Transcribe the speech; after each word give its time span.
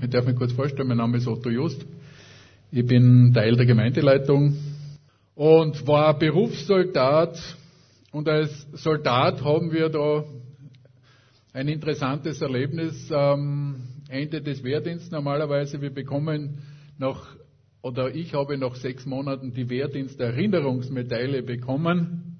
Ich 0.00 0.10
darf 0.10 0.26
mich 0.26 0.36
kurz 0.36 0.52
vorstellen, 0.52 0.86
mein 0.86 0.98
Name 0.98 1.16
ist 1.16 1.26
Otto 1.26 1.50
Just. 1.50 1.84
Ich 2.70 2.86
bin 2.86 3.32
Teil 3.34 3.56
der 3.56 3.66
Gemeindeleitung 3.66 4.56
und 5.34 5.88
war 5.88 6.16
Berufssoldat. 6.16 7.36
Und 8.12 8.28
als 8.28 8.68
Soldat 8.74 9.42
haben 9.42 9.72
wir 9.72 9.88
da 9.88 10.22
ein 11.52 11.66
interessantes 11.66 12.40
Erlebnis 12.40 13.10
am 13.10 13.88
Ende 14.08 14.40
des 14.40 14.62
Wehrdienstes 14.62 15.10
normalerweise. 15.10 15.82
Wir 15.82 15.90
bekommen 15.90 16.62
nach, 16.96 17.34
oder 17.82 18.14
ich 18.14 18.34
habe 18.34 18.56
nach 18.56 18.76
sechs 18.76 19.04
Monaten 19.04 19.52
die 19.52 19.68
Wehrdienst-Erinnerungsmedaille 19.68 21.42
bekommen 21.42 22.38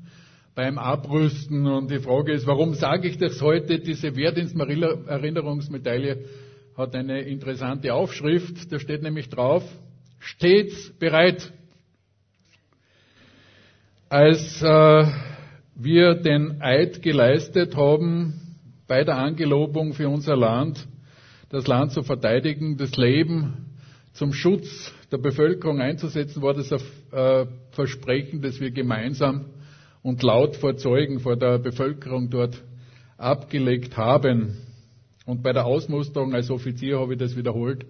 beim 0.55 0.79
Abrüsten. 0.79 1.67
Und 1.67 1.91
die 1.91 1.99
Frage 1.99 2.35
ist, 2.35 2.47
warum 2.47 2.75
sage 2.75 3.09
ich 3.09 3.19
das 3.19 3.43
heute? 3.43 3.81
Diese 3.81 4.15
Wehrdienst-Erinnerungsmedaille 4.15 6.19
hat 6.79 6.95
eine 6.95 7.23
interessante 7.23 7.93
Aufschrift. 7.93 8.73
Da 8.73 8.79
steht 8.79 9.03
nämlich 9.03 9.29
drauf, 9.29 9.65
stets 10.21 10.93
bereit. 10.99 11.53
Als 14.09 14.63
äh, 14.63 15.07
wir 15.75 16.15
den 16.15 16.63
Eid 16.63 17.03
geleistet 17.03 17.77
haben, 17.77 18.57
bei 18.87 19.03
der 19.03 19.17
Angelobung 19.19 19.93
für 19.93 20.09
unser 20.09 20.37
Land, 20.37 20.87
das 21.51 21.67
Land 21.67 21.93
zu 21.93 22.05
verteidigen, 22.05 22.77
das 22.77 22.97
Leben 22.97 23.67
zum 24.13 24.33
Schutz 24.33 24.95
der 25.11 25.19
Bevölkerung 25.19 25.81
einzusetzen, 25.81 26.43
war 26.43 26.55
das 26.55 26.73
ein 26.73 26.81
äh, 27.13 27.47
Versprechen, 27.73 28.41
das 28.41 28.61
wir 28.61 28.71
gemeinsam 28.71 29.47
und 30.03 30.23
laut 30.23 30.55
vor 30.57 30.77
Zeugen, 30.77 31.19
vor 31.19 31.37
der 31.37 31.59
Bevölkerung 31.59 32.31
dort 32.31 32.63
abgelegt 33.17 33.97
haben. 33.97 34.68
Und 35.29 35.43
bei 35.43 35.53
der 35.53 35.67
Ausmusterung 35.67 36.35
als 36.35 36.51
Offizier 36.51 36.99
habe 36.99 37.13
ich 37.13 37.19
das 37.19 37.37
wiederholt 37.37 37.85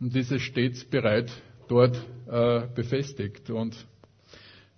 und 0.00 0.14
dieses 0.14 0.40
stets 0.40 0.82
bereit 0.82 1.30
dort 1.68 1.94
äh, 2.26 2.62
befestigt. 2.74 3.50
Und 3.50 3.76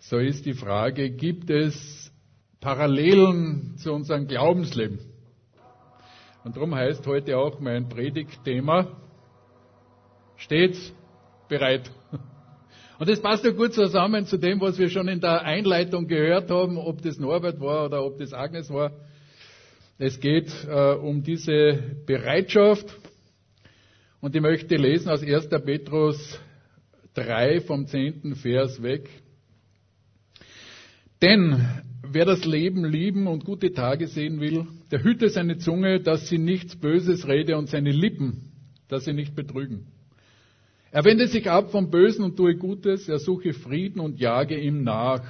so 0.00 0.18
ist 0.18 0.46
die 0.46 0.54
Frage, 0.54 1.10
gibt 1.10 1.48
es 1.48 2.12
Parallelen 2.60 3.76
zu 3.76 3.92
unserem 3.92 4.26
Glaubensleben? 4.26 4.98
Und 6.42 6.56
darum 6.56 6.74
heißt 6.74 7.06
heute 7.06 7.38
auch 7.38 7.60
mein 7.60 7.88
Predigtthema 7.88 8.88
stets 10.38 10.92
bereit. 11.48 11.88
Und 12.98 13.08
das 13.08 13.22
passt 13.22 13.44
ja 13.44 13.52
gut 13.52 13.74
zusammen 13.74 14.26
zu 14.26 14.38
dem, 14.38 14.60
was 14.60 14.76
wir 14.76 14.90
schon 14.90 15.06
in 15.06 15.20
der 15.20 15.42
Einleitung 15.42 16.08
gehört 16.08 16.50
haben, 16.50 16.78
ob 16.78 17.00
das 17.00 17.16
Norbert 17.20 17.60
war 17.60 17.84
oder 17.86 18.04
ob 18.04 18.18
das 18.18 18.32
Agnes 18.32 18.70
war. 18.70 18.90
Es 20.02 20.18
geht 20.18 20.50
äh, 20.66 20.94
um 20.94 21.22
diese 21.22 21.78
Bereitschaft. 22.06 22.86
Und 24.22 24.34
ich 24.34 24.40
möchte 24.40 24.76
lesen 24.76 25.10
aus 25.10 25.22
1. 25.22 25.50
Petrus 25.50 26.40
3 27.12 27.60
vom 27.60 27.86
10. 27.86 28.34
Vers 28.36 28.82
weg. 28.82 29.10
Denn 31.20 31.82
wer 32.02 32.24
das 32.24 32.46
Leben 32.46 32.86
lieben 32.86 33.26
und 33.26 33.44
gute 33.44 33.74
Tage 33.74 34.06
sehen 34.06 34.40
will, 34.40 34.66
der 34.90 35.04
hüte 35.04 35.28
seine 35.28 35.58
Zunge, 35.58 36.00
dass 36.00 36.30
sie 36.30 36.38
nichts 36.38 36.76
Böses 36.76 37.28
rede 37.28 37.58
und 37.58 37.68
seine 37.68 37.92
Lippen, 37.92 38.52
dass 38.88 39.04
sie 39.04 39.12
nicht 39.12 39.34
betrügen. 39.36 39.86
Er 40.92 41.04
wende 41.04 41.26
sich 41.26 41.50
ab 41.50 41.72
vom 41.72 41.90
Bösen 41.90 42.24
und 42.24 42.38
tue 42.38 42.56
Gutes, 42.56 43.06
er 43.06 43.18
suche 43.18 43.52
Frieden 43.52 44.00
und 44.00 44.18
jage 44.18 44.58
ihm 44.58 44.82
nach. 44.82 45.22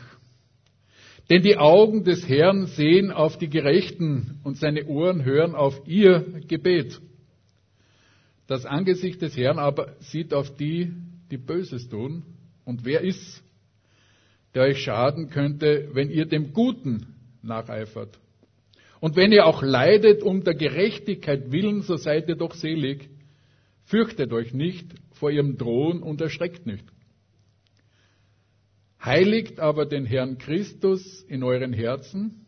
Denn 1.31 1.42
die 1.42 1.56
Augen 1.56 2.03
des 2.03 2.28
Herrn 2.28 2.67
sehen 2.67 3.12
auf 3.12 3.39
die 3.39 3.48
Gerechten 3.48 4.41
und 4.42 4.56
seine 4.56 4.86
Ohren 4.86 5.25
hören 5.25 5.55
auf 5.55 5.81
ihr 5.87 6.42
Gebet. 6.48 7.00
Das 8.48 8.67
Angesicht 8.67 9.22
des 9.22 9.37
Herrn 9.37 9.61
aber 9.61 9.95
sieht 10.00 10.34
auf 10.34 10.53
die, 10.56 10.92
die 11.31 11.39
Böses 11.39 11.89
tun. 11.89 12.25
Und 12.64 12.84
wer 12.84 13.03
ist, 13.03 13.45
der 14.55 14.64
euch 14.64 14.83
schaden 14.83 15.31
könnte, 15.31 15.91
wenn 15.92 16.11
ihr 16.11 16.27
dem 16.27 16.53
Guten 16.53 17.15
nacheifert? 17.43 18.19
Und 18.99 19.15
wenn 19.15 19.31
ihr 19.31 19.47
auch 19.47 19.62
leidet 19.62 20.25
um 20.25 20.43
der 20.43 20.55
Gerechtigkeit 20.55 21.53
willen, 21.53 21.82
so 21.82 21.94
seid 21.94 22.28
ihr 22.28 22.34
doch 22.34 22.55
selig. 22.55 23.09
Fürchtet 23.84 24.32
euch 24.32 24.53
nicht 24.53 24.87
vor 25.12 25.31
ihrem 25.31 25.56
Drohen 25.56 26.03
und 26.03 26.21
erschreckt 26.21 26.66
nicht. 26.66 26.84
Heiligt 29.03 29.61
aber 29.61 29.87
den 29.87 30.05
Herrn 30.05 30.38
Christus 30.38 31.22
in 31.22 31.43
euren 31.43 31.72
Herzen. 31.72 32.47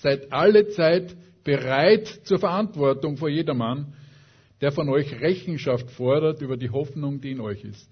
Seid 0.00 0.32
alle 0.32 0.68
Zeit 0.68 1.14
bereit 1.44 2.08
zur 2.24 2.38
Verantwortung 2.38 3.16
vor 3.16 3.28
jedermann, 3.28 3.94
der 4.60 4.72
von 4.72 4.88
euch 4.88 5.20
Rechenschaft 5.20 5.90
fordert 5.90 6.40
über 6.40 6.56
die 6.56 6.70
Hoffnung, 6.70 7.20
die 7.20 7.32
in 7.32 7.40
euch 7.40 7.64
ist. 7.64 7.88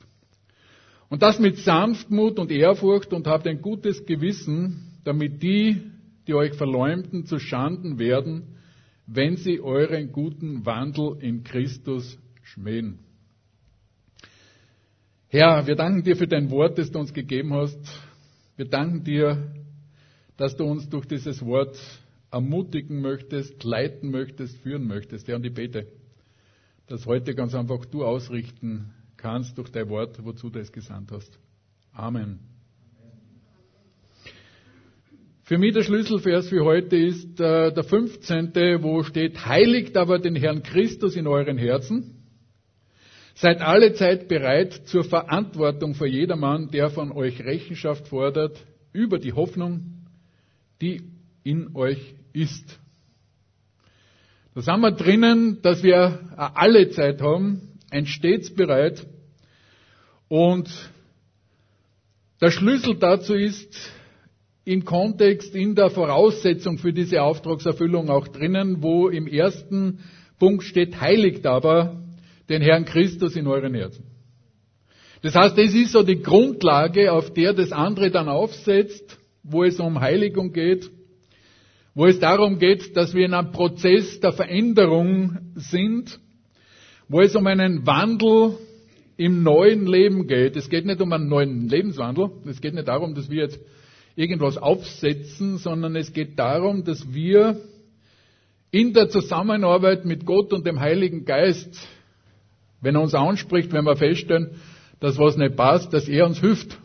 Und 1.10 1.22
das 1.22 1.38
mit 1.38 1.58
Sanftmut 1.58 2.38
und 2.38 2.50
Ehrfurcht 2.50 3.12
und 3.12 3.26
habt 3.26 3.46
ein 3.46 3.60
gutes 3.60 4.06
Gewissen, 4.06 4.98
damit 5.04 5.42
die, 5.42 5.82
die 6.26 6.32
euch 6.32 6.54
verleumden, 6.54 7.26
zu 7.26 7.38
Schanden 7.38 7.98
werden, 7.98 8.56
wenn 9.06 9.36
sie 9.36 9.60
euren 9.60 10.12
guten 10.12 10.64
Wandel 10.64 11.18
in 11.20 11.44
Christus 11.44 12.18
schmähen. 12.42 13.00
Herr, 15.32 15.66
wir 15.66 15.76
danken 15.76 16.02
dir 16.02 16.14
für 16.14 16.28
dein 16.28 16.50
Wort, 16.50 16.76
das 16.76 16.90
du 16.90 16.98
uns 16.98 17.14
gegeben 17.14 17.54
hast. 17.54 17.80
Wir 18.56 18.66
danken 18.66 19.02
dir, 19.02 19.50
dass 20.36 20.54
du 20.56 20.64
uns 20.64 20.90
durch 20.90 21.06
dieses 21.06 21.42
Wort 21.42 21.74
ermutigen 22.30 23.00
möchtest, 23.00 23.64
leiten 23.64 24.10
möchtest, 24.10 24.58
führen 24.58 24.86
möchtest. 24.86 25.26
Herr, 25.26 25.36
und 25.36 25.46
ich 25.46 25.54
bete, 25.54 25.86
dass 26.86 27.06
heute 27.06 27.34
ganz 27.34 27.54
einfach 27.54 27.86
du 27.86 28.04
ausrichten 28.04 28.92
kannst 29.16 29.56
durch 29.56 29.70
dein 29.70 29.88
Wort, 29.88 30.22
wozu 30.22 30.50
du 30.50 30.58
es 30.58 30.70
gesandt 30.70 31.10
hast. 31.12 31.38
Amen. 31.94 32.38
Für 35.44 35.56
mich 35.56 35.72
der 35.72 35.82
Schlüsselvers 35.82 36.50
für 36.50 36.62
heute 36.62 36.96
ist 36.96 37.40
äh, 37.40 37.72
der 37.72 37.84
15., 37.84 38.52
wo 38.82 39.02
steht, 39.02 39.46
heiligt 39.46 39.96
aber 39.96 40.18
den 40.18 40.36
Herrn 40.36 40.62
Christus 40.62 41.16
in 41.16 41.26
euren 41.26 41.56
Herzen 41.56 42.21
Seid 43.34 43.60
alle 43.62 43.94
Zeit 43.94 44.28
bereit 44.28 44.72
zur 44.86 45.04
Verantwortung 45.04 45.94
für 45.94 46.06
jedermann, 46.06 46.70
der 46.70 46.90
von 46.90 47.12
euch 47.12 47.40
Rechenschaft 47.44 48.08
fordert, 48.08 48.64
über 48.92 49.18
die 49.18 49.32
Hoffnung, 49.32 50.04
die 50.80 51.02
in 51.44 51.74
euch 51.74 52.14
ist. 52.32 52.78
Da 54.54 54.60
sind 54.60 54.80
wir 54.80 54.92
drinnen, 54.92 55.62
dass 55.62 55.82
wir 55.82 56.18
alle 56.36 56.90
Zeit 56.90 57.22
haben, 57.22 57.78
ein 57.90 58.06
stets 58.06 58.54
bereit. 58.54 59.06
Und 60.28 60.70
der 62.40 62.50
Schlüssel 62.50 62.96
dazu 62.96 63.34
ist 63.34 63.92
im 64.64 64.84
Kontext, 64.84 65.54
in 65.54 65.74
der 65.74 65.90
Voraussetzung 65.90 66.78
für 66.78 66.92
diese 66.92 67.22
Auftragserfüllung 67.22 68.10
auch 68.10 68.28
drinnen, 68.28 68.82
wo 68.82 69.08
im 69.08 69.26
ersten 69.26 70.00
Punkt 70.38 70.64
steht, 70.64 71.00
heiligt 71.00 71.46
aber 71.46 72.01
den 72.52 72.62
Herrn 72.62 72.84
Christus 72.84 73.34
in 73.34 73.46
euren 73.46 73.74
Herzen. 73.74 74.04
Das 75.22 75.34
heißt, 75.34 75.56
das 75.56 75.72
ist 75.72 75.92
so 75.92 76.02
die 76.02 76.20
Grundlage, 76.20 77.12
auf 77.12 77.32
der 77.32 77.54
das 77.54 77.72
andere 77.72 78.10
dann 78.10 78.28
aufsetzt, 78.28 79.18
wo 79.42 79.64
es 79.64 79.80
um 79.80 80.00
Heiligung 80.00 80.52
geht, 80.52 80.90
wo 81.94 82.06
es 82.06 82.18
darum 82.18 82.58
geht, 82.58 82.96
dass 82.96 83.14
wir 83.14 83.24
in 83.24 83.34
einem 83.34 83.52
Prozess 83.52 84.20
der 84.20 84.32
Veränderung 84.32 85.38
sind, 85.54 86.18
wo 87.08 87.20
es 87.20 87.34
um 87.36 87.46
einen 87.46 87.86
Wandel 87.86 88.56
im 89.16 89.42
neuen 89.42 89.86
Leben 89.86 90.26
geht. 90.26 90.56
Es 90.56 90.68
geht 90.68 90.86
nicht 90.86 91.00
um 91.00 91.12
einen 91.12 91.28
neuen 91.28 91.68
Lebenswandel, 91.68 92.30
es 92.46 92.60
geht 92.60 92.74
nicht 92.74 92.88
darum, 92.88 93.14
dass 93.14 93.30
wir 93.30 93.42
jetzt 93.42 93.60
irgendwas 94.16 94.58
aufsetzen, 94.58 95.58
sondern 95.58 95.96
es 95.96 96.12
geht 96.12 96.38
darum, 96.38 96.84
dass 96.84 97.12
wir 97.12 97.60
in 98.70 98.92
der 98.92 99.08
Zusammenarbeit 99.08 100.04
mit 100.04 100.26
Gott 100.26 100.52
und 100.52 100.66
dem 100.66 100.80
Heiligen 100.80 101.24
Geist 101.24 101.78
wenn 102.82 102.96
er 102.96 103.00
uns 103.00 103.14
anspricht, 103.14 103.72
wenn 103.72 103.84
wir 103.84 103.96
feststellen, 103.96 104.50
dass 105.00 105.18
was 105.18 105.36
nicht 105.36 105.56
passt, 105.56 105.92
dass 105.92 106.08
er 106.08 106.26
uns 106.26 106.40
hilft. 106.40 106.78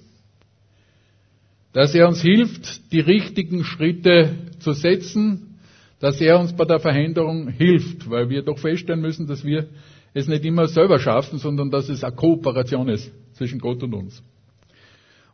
Dass 1.73 1.93
er 1.93 2.07
uns 2.07 2.21
hilft, 2.21 2.91
die 2.91 3.01
richtigen 3.01 3.63
Schritte 3.63 4.35
zu 4.59 4.71
setzen, 4.71 5.59
dass 5.99 6.21
er 6.21 6.39
uns 6.39 6.55
bei 6.55 6.65
der 6.65 6.79
Veränderung 6.79 7.49
hilft, 7.49 8.09
weil 8.09 8.29
wir 8.29 8.43
doch 8.43 8.59
feststellen 8.59 9.01
müssen, 9.01 9.27
dass 9.27 9.43
wir 9.43 9.67
es 10.13 10.27
nicht 10.27 10.45
immer 10.45 10.67
selber 10.67 10.99
schaffen, 10.99 11.39
sondern 11.39 11.69
dass 11.69 11.89
es 11.89 12.03
eine 12.03 12.15
Kooperation 12.15 12.87
ist 12.87 13.11
zwischen 13.33 13.59
Gott 13.59 13.83
und 13.83 13.93
uns. 13.93 14.23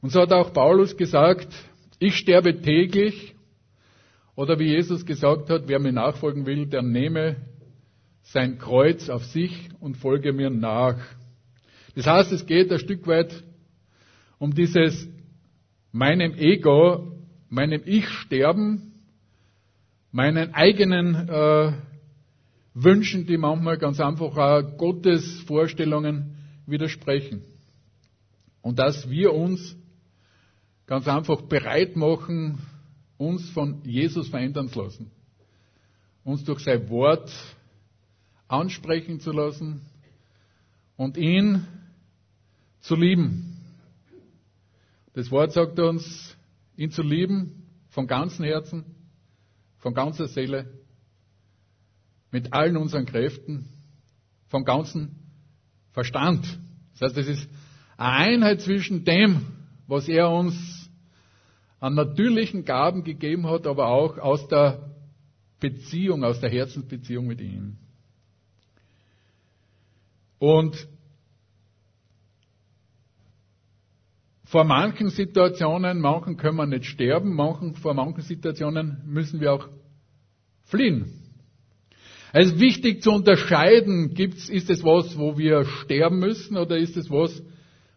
Und 0.02 0.12
so 0.12 0.22
hat 0.22 0.34
auch 0.34 0.52
Paulus 0.52 0.98
gesagt, 0.98 1.48
ich 2.00 2.16
sterbe 2.16 2.62
täglich, 2.62 3.34
oder 4.36 4.58
wie 4.60 4.70
Jesus 4.70 5.06
gesagt 5.06 5.50
hat, 5.50 5.68
wer 5.68 5.80
mir 5.80 5.94
nachfolgen 5.94 6.46
will, 6.46 6.66
der 6.66 6.82
nehme 6.82 7.38
sein 8.24 8.58
Kreuz 8.58 9.10
auf 9.10 9.26
sich 9.26 9.70
und 9.80 9.98
folge 9.98 10.34
mir 10.34 10.50
nach. 10.50 10.98
Das 11.96 12.08
heißt, 12.08 12.32
es 12.32 12.46
geht 12.46 12.72
ein 12.72 12.80
Stück 12.80 13.06
weit 13.06 13.44
um 14.40 14.54
dieses 14.54 15.08
meinem 15.92 16.34
Ego, 16.34 17.12
meinem 17.50 17.82
Ich 17.86 18.08
sterben, 18.10 18.94
meinen 20.12 20.54
eigenen 20.54 21.30
äh, 21.30 21.74
Wünschen, 22.74 23.28
die 23.28 23.38
manchmal 23.38 23.78
ganz 23.78 24.00
einfach 24.00 24.36
auch 24.36 24.78
Gottes 24.78 25.42
Vorstellungen 25.42 26.36
widersprechen. 26.66 27.44
Und 28.62 28.80
dass 28.80 29.10
wir 29.10 29.34
uns 29.34 29.76
ganz 30.88 31.08
einfach 31.08 31.42
bereit 31.42 31.96
machen, 31.96 32.60
uns 33.18 33.50
von 33.52 33.84
Jesus 33.84 34.30
verändern 34.30 34.70
zu 34.70 34.82
lassen. 34.82 35.12
Uns 36.24 36.44
durch 36.44 36.60
sein 36.60 36.90
Wort 36.90 37.32
ansprechen 38.48 39.20
zu 39.20 39.32
lassen 39.32 39.82
und 40.98 41.18
ihn 41.18 41.66
zu 42.82 42.96
lieben. 42.96 43.62
Das 45.14 45.32
Wort 45.32 45.54
sagt 45.54 45.80
uns, 45.80 46.36
ihn 46.76 46.92
zu 46.92 47.02
lieben 47.02 47.68
von 47.90 48.08
ganzem 48.08 48.46
Herzen, 48.46 48.84
von 49.78 49.94
ganzer 49.94 50.28
Seele, 50.28 50.72
mit 52.32 52.52
allen 52.52 52.78
unseren 52.78 53.06
Kräften, 53.06 53.70
vom 54.50 54.66
ganzen 54.66 55.16
Verstand. 55.92 56.60
Das 56.94 57.10
heißt, 57.10 57.18
es 57.18 57.28
ist 57.28 57.50
eine 57.98 58.34
Einheit 58.34 58.62
zwischen 58.62 59.06
dem, 59.06 59.46
was 59.88 60.08
er 60.08 60.30
uns 60.32 60.90
an 61.80 61.96
natürlichen 61.96 62.66
Gaben 62.66 63.04
gegeben 63.04 63.48
hat, 63.48 63.68
aber 63.68 63.88
auch 63.88 64.18
aus 64.18 64.48
der 64.48 64.90
Beziehung, 65.60 66.24
aus 66.24 66.40
der 66.40 66.50
Herzensbeziehung 66.50 67.28
mit 67.28 67.42
ihm. 67.42 67.78
Und 70.44 70.90
vor 74.44 74.66
manchen 74.66 75.08
Situationen, 75.08 76.02
manchen 76.02 76.36
können 76.36 76.58
wir 76.58 76.66
nicht 76.66 76.84
sterben, 76.84 77.34
manchen, 77.34 77.76
vor 77.76 77.94
manchen 77.94 78.24
Situationen 78.24 79.04
müssen 79.06 79.40
wir 79.40 79.54
auch 79.54 79.70
fliehen. 80.64 81.14
Es 82.34 82.48
ist 82.48 82.60
wichtig 82.60 83.04
zu 83.04 83.12
unterscheiden, 83.12 84.16
gibt's, 84.16 84.50
ist 84.50 84.70
es 84.70 84.84
was, 84.84 85.18
wo 85.18 85.38
wir 85.38 85.64
sterben 85.64 86.20
müssen 86.20 86.58
oder 86.58 86.76
ist 86.78 86.98
es 86.98 87.10
was, 87.10 87.42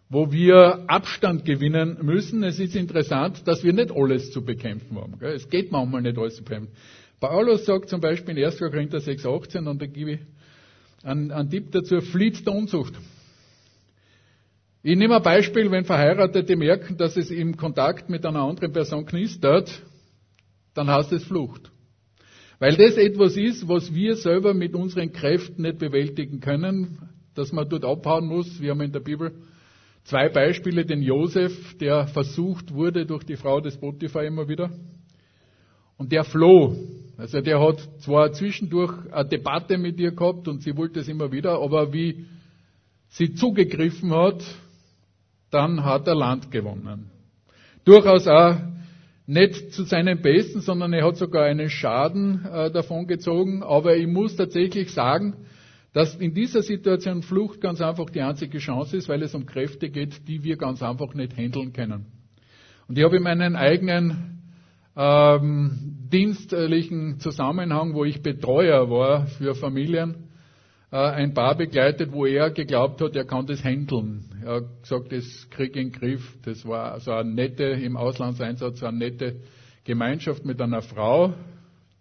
wo 0.09 0.31
wir 0.31 0.85
Abstand 0.87 1.45
gewinnen 1.45 1.99
müssen. 2.03 2.45
Es 2.45 2.61
ist 2.61 2.77
interessant, 2.77 3.43
dass 3.49 3.65
wir 3.65 3.73
nicht 3.73 3.91
alles 3.91 4.31
zu 4.31 4.45
bekämpfen 4.45 4.97
haben. 5.01 5.19
Gell? 5.19 5.35
Es 5.35 5.51
geht 5.51 5.73
manchmal 5.73 6.03
nicht 6.03 6.17
alles 6.17 6.37
zu 6.37 6.45
bekämpfen. 6.45 6.73
Paulus 7.19 7.65
sagt 7.65 7.89
zum 7.89 8.01
Beispiel 8.01 8.39
in 8.39 8.45
1. 8.45 8.59
Korinther 8.61 8.99
6,18 8.99 9.69
und 9.69 9.83
da 9.83 9.87
gebe 9.87 10.13
ich 10.13 10.21
einen, 11.07 11.31
einen 11.31 11.51
Tipp 11.51 11.71
dazu, 11.71 12.01
flieht 12.01 12.47
der 12.47 12.55
Unzucht. 12.55 12.95
Ich 14.83 14.97
nehme 14.97 15.17
ein 15.17 15.23
Beispiel, 15.23 15.71
wenn 15.71 15.85
Verheiratete 15.85 16.57
merken, 16.57 16.97
dass 16.97 17.17
es 17.17 17.31
im 17.31 17.57
Kontakt 17.57 18.09
mit 18.09 18.25
einer 18.25 18.43
anderen 18.43 18.73
Person 18.73 19.07
knistert, 19.07 19.83
dann 20.75 20.89
heißt 20.89 21.13
es 21.13 21.25
Flucht. 21.25 21.73
Weil 22.59 22.77
das 22.77 22.97
etwas 22.97 23.37
ist, 23.37 23.69
was 23.69 23.95
wir 23.95 24.17
selber 24.17 24.55
mit 24.55 24.75
unseren 24.75 25.13
Kräften 25.13 25.63
nicht 25.63 25.79
bewältigen 25.79 26.41
können, 26.41 26.99
dass 27.35 27.53
man 27.53 27.69
dort 27.69 27.85
abhauen 27.85 28.27
muss. 28.27 28.61
Wir 28.61 28.71
haben 28.71 28.81
in 28.81 28.93
der 28.93 29.01
Bibel 29.01 29.33
zwei 30.05 30.29
Beispiele, 30.29 30.87
den 30.87 31.03
Josef, 31.03 31.77
der 31.79 32.07
versucht 32.07 32.73
wurde 32.73 33.07
durch 33.07 33.25
die 33.25 33.37
Frau 33.37 33.61
des 33.61 33.77
Potiphar 33.77 34.25
immer 34.25 34.49
wieder. 34.49 34.71
Und 35.99 36.13
der 36.13 36.25
floh. 36.25 36.77
Also 37.19 37.41
der 37.41 37.61
hat 37.61 37.79
zwar 38.01 38.33
zwischendurch 38.33 38.93
eine 39.11 39.29
Debatte 39.29 39.79
mit 39.79 39.99
ihr 39.99 40.13
gehabt 40.13 40.49
und 40.49 40.63
sie 40.63 40.77
wollte 40.77 41.01
es 41.01 41.09
immer 41.09 41.33
wieder, 41.33 41.61
aber 41.61 41.93
wie 41.93 42.27
sie 43.09 43.35
zugegriffen 43.35 44.13
hat, 44.15 44.45
dann 45.51 45.85
hat 45.85 46.07
er 46.07 46.15
Land 46.15 46.51
gewonnen. 46.51 47.11
Durchaus 47.85 48.27
auch 48.27 48.57
nicht 49.27 49.73
zu 49.73 49.85
seinem 49.85 50.21
Besten, 50.21 50.61
sondern 50.61 50.93
er 50.93 51.05
hat 51.05 51.17
sogar 51.17 51.45
einen 51.45 51.71
Schaden 51.71 52.45
äh, 52.45 52.71
davon 52.71 53.07
gezogen. 53.07 53.63
Aber 53.63 53.97
ich 53.97 54.07
muss 54.07 54.37
tatsächlich 54.37 54.93
sagen, 54.93 55.35
dass 55.93 56.15
in 56.15 56.35
dieser 56.35 56.63
Situation 56.63 57.23
Flucht 57.23 57.61
ganz 57.61 57.81
einfach 57.81 58.11
die 58.11 58.21
einzige 58.21 58.59
Chance 58.59 58.97
ist, 58.97 59.09
weil 59.09 59.23
es 59.23 59.35
um 59.35 59.47
Kräfte 59.47 59.89
geht, 59.89 60.29
die 60.29 60.45
wir 60.45 60.57
ganz 60.57 60.83
einfach 60.83 61.15
nicht 61.15 61.37
handeln 61.37 61.73
können. 61.73 62.07
Und 62.87 62.99
ich 62.99 63.05
habe 63.05 63.17
in 63.17 63.23
meinen 63.23 63.57
eigenen 63.57 64.36
ähm, 64.97 66.09
dienstlichen 66.11 67.21
Zusammenhang, 67.21 67.95
wo 67.95 68.05
ich 68.05 68.23
Betreuer 68.23 68.89
war 68.91 69.27
für 69.27 69.55
Familien, 69.55 70.27
äh, 70.91 70.97
ein 70.97 71.35
Paar 71.35 71.57
begleitet, 71.57 72.13
wo 72.13 72.27
er 72.27 72.51
geglaubt 72.51 73.01
hat, 73.01 73.15
er 73.17 73.25
kann 73.25 73.47
das 73.47 73.63
handeln. 73.63 74.25
Er 74.45 74.57
hat 74.57 74.83
gesagt, 74.83 75.13
das 75.13 75.49
krieg 75.51 75.77
ich 75.77 75.83
in 75.83 75.91
den 75.91 76.01
Griff. 76.01 76.39
Das 76.43 76.65
war 76.65 76.99
so 77.01 77.13
eine 77.13 77.31
nette, 77.31 77.65
im 77.65 77.97
Auslandseinsatz, 77.97 78.81
so 78.81 78.87
eine 78.87 78.99
nette 78.99 79.41
Gemeinschaft 79.85 80.45
mit 80.45 80.61
einer 80.61 80.83
Frau, 80.83 81.35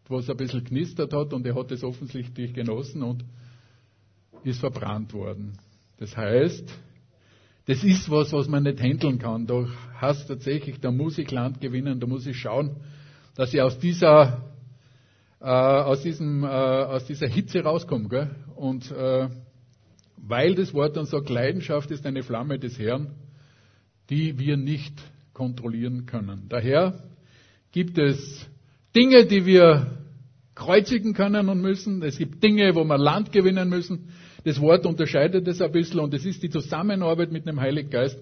wo 0.07 0.19
es 0.19 0.29
ein 0.29 0.37
bisschen 0.37 0.63
knistert 0.63 1.13
hat 1.13 1.33
und 1.33 1.45
er 1.45 1.55
hat 1.55 1.71
es 1.71 1.83
offensichtlich 1.83 2.53
genossen 2.53 3.03
und 3.03 3.25
ist 4.43 4.59
verbrannt 4.59 5.13
worden. 5.13 5.57
Das 5.97 6.15
heißt, 6.15 6.71
das 7.65 7.83
ist 7.83 8.09
was, 8.11 8.31
was 8.31 8.47
man 8.47 8.63
nicht 8.63 8.79
handeln 8.81 9.19
kann. 9.19 9.47
Da 9.47 9.65
hast 9.95 10.27
tatsächlich, 10.27 10.79
da 10.79 10.91
muss 10.91 11.17
ich 11.17 11.31
Land 11.31 11.61
gewinnen, 11.61 11.99
da 11.99 12.07
muss 12.07 12.27
ich 12.27 12.37
schauen, 12.37 12.75
dass 13.35 13.53
ich 13.53 13.61
aus 13.61 13.79
dieser, 13.79 14.43
äh, 15.41 15.45
aus 15.45 16.01
diesem, 16.03 16.43
äh, 16.43 16.47
aus 16.47 17.05
dieser 17.05 17.27
Hitze 17.27 17.61
rauskomme. 17.61 18.09
Gell? 18.09 18.35
Und 18.55 18.91
äh, 18.91 19.29
weil 20.17 20.55
das 20.55 20.73
Wort 20.73 20.95
dann 20.95 21.05
sagt, 21.05 21.29
Leidenschaft 21.29 21.91
ist 21.91 22.05
eine 22.05 22.23
Flamme 22.23 22.59
des 22.59 22.79
Herrn, 22.79 23.11
die 24.09 24.39
wir 24.39 24.57
nicht 24.57 24.93
kontrollieren 25.33 26.05
können. 26.05 26.45
Daher 26.49 27.03
gibt 27.71 27.97
es 27.97 28.47
Dinge, 28.95 29.25
die 29.25 29.45
wir 29.45 29.97
kreuzigen 30.55 31.13
können 31.13 31.49
und 31.49 31.61
müssen. 31.61 32.01
Es 32.01 32.17
gibt 32.17 32.41
Dinge, 32.41 32.73
wo 32.75 32.83
wir 32.85 32.97
Land 32.97 33.31
gewinnen 33.31 33.69
müssen. 33.69 34.09
Das 34.45 34.61
Wort 34.61 34.85
unterscheidet 34.85 35.47
es 35.47 35.59
ein 35.59 35.71
bisschen 35.71 35.99
und 35.99 36.13
es 36.13 36.23
ist 36.23 36.43
die 36.43 36.51
Zusammenarbeit 36.51 37.31
mit 37.31 37.47
dem 37.47 37.59
Heiligen 37.59 37.89
Geist, 37.89 38.19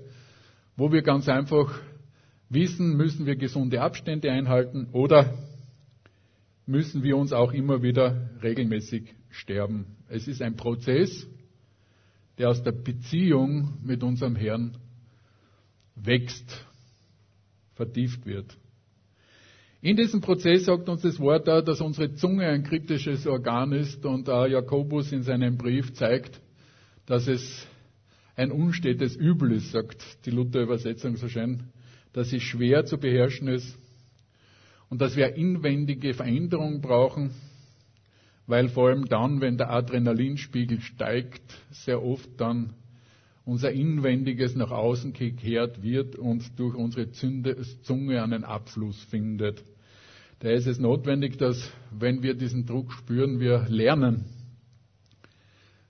wo 0.78 0.90
wir 0.90 1.02
ganz 1.02 1.28
einfach 1.28 1.82
wissen, 2.48 2.96
müssen 2.96 3.26
wir 3.26 3.36
gesunde 3.36 3.82
Abstände 3.82 4.32
einhalten 4.32 4.88
oder 4.94 5.34
müssen 6.66 7.04
wir 7.04 7.18
uns 7.18 7.34
auch 7.34 7.52
immer 7.52 7.84
wieder 7.84 8.30
regelmäßig 8.42 9.14
sterben. 9.32 9.98
Es 10.08 10.30
ist 10.30 10.42
ein 10.42 10.56
Prozess, 10.56 11.28
der 12.38 12.50
aus 12.52 12.64
der 12.64 12.72
Beziehung 12.72 13.74
mit 13.84 14.02
unserem 14.02 14.38
Herrn 14.38 14.78
wächst, 15.96 16.66
vertieft 17.76 18.26
wird. 18.26 18.58
In 19.84 19.98
diesem 19.98 20.22
Prozess 20.22 20.64
sagt 20.64 20.88
uns 20.88 21.02
das 21.02 21.20
Wort 21.20 21.50
auch, 21.50 21.62
dass 21.62 21.82
unsere 21.82 22.14
Zunge 22.14 22.48
ein 22.48 22.64
kritisches 22.64 23.28
Organ 23.28 23.74
ist 23.74 24.06
und 24.06 24.30
auch 24.30 24.48
Jakobus 24.48 25.12
in 25.12 25.24
seinem 25.24 25.58
Brief 25.58 25.92
zeigt, 25.92 26.40
dass 27.06 27.28
es 27.28 27.68
ein 28.38 28.54
unstetes 28.54 29.18
Übel 29.18 29.52
ist, 29.52 29.74
sagt 29.74 30.02
die 30.26 30.32
Luther-Übersetzung 30.32 31.18
so 31.18 31.28
schön, 31.28 31.64
dass 32.14 32.32
es 32.32 32.42
schwer 32.44 32.86
zu 32.86 32.98
beherrschen 32.98 33.50
ist 33.50 33.78
und 34.90 35.02
dass 35.02 35.18
wir 35.18 35.36
inwendige 35.36 36.14
Veränderung 36.14 36.80
brauchen, 36.80 37.32
weil 38.48 38.70
vor 38.70 38.88
allem 38.88 39.10
dann, 39.10 39.42
wenn 39.42 39.58
der 39.58 39.70
Adrenalinspiegel 39.70 40.80
steigt, 40.80 41.58
sehr 41.72 42.02
oft 42.02 42.30
dann 42.38 42.74
unser 43.44 43.74
Inwendiges 43.74 44.56
nach 44.56 44.72
außen 44.72 45.12
gekehrt 45.12 45.84
wird 45.84 46.16
und 46.16 46.58
durch 46.58 46.74
unsere 46.74 47.12
Zunge 47.12 48.24
einen 48.24 48.46
Abfluss 48.46 49.04
findet. 49.04 49.62
Da 50.44 50.50
ist 50.50 50.68
es 50.68 50.78
notwendig, 50.78 51.38
dass, 51.38 51.72
wenn 51.90 52.22
wir 52.22 52.34
diesen 52.34 52.66
Druck 52.66 52.92
spüren, 52.92 53.40
wir 53.40 53.66
lernen, 53.70 54.26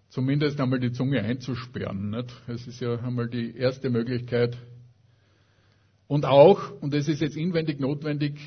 zumindest 0.09 0.61
einmal 0.61 0.79
die 0.79 0.91
Zunge 0.91 1.23
einzusperren. 1.23 2.11
Nicht? 2.11 2.31
Es 2.45 2.67
ist 2.67 2.79
ja 2.79 2.99
einmal 2.99 3.27
die 3.29 3.57
erste 3.57 3.89
Möglichkeit. 3.89 4.55
Und 6.05 6.25
auch, 6.25 6.71
und 6.81 6.93
es 6.93 7.07
ist 7.07 7.21
jetzt 7.21 7.35
inwendig 7.35 7.79
notwendig, 7.79 8.39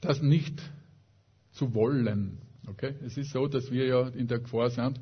das 0.00 0.22
nicht 0.22 0.62
zu 1.52 1.74
wollen. 1.74 2.38
Okay? 2.66 2.94
Es 3.04 3.18
ist 3.18 3.30
so, 3.30 3.46
dass 3.46 3.70
wir 3.70 3.84
ja 3.84 4.08
in 4.08 4.26
der 4.26 4.38
Gefahr 4.38 4.70
sind, 4.70 4.98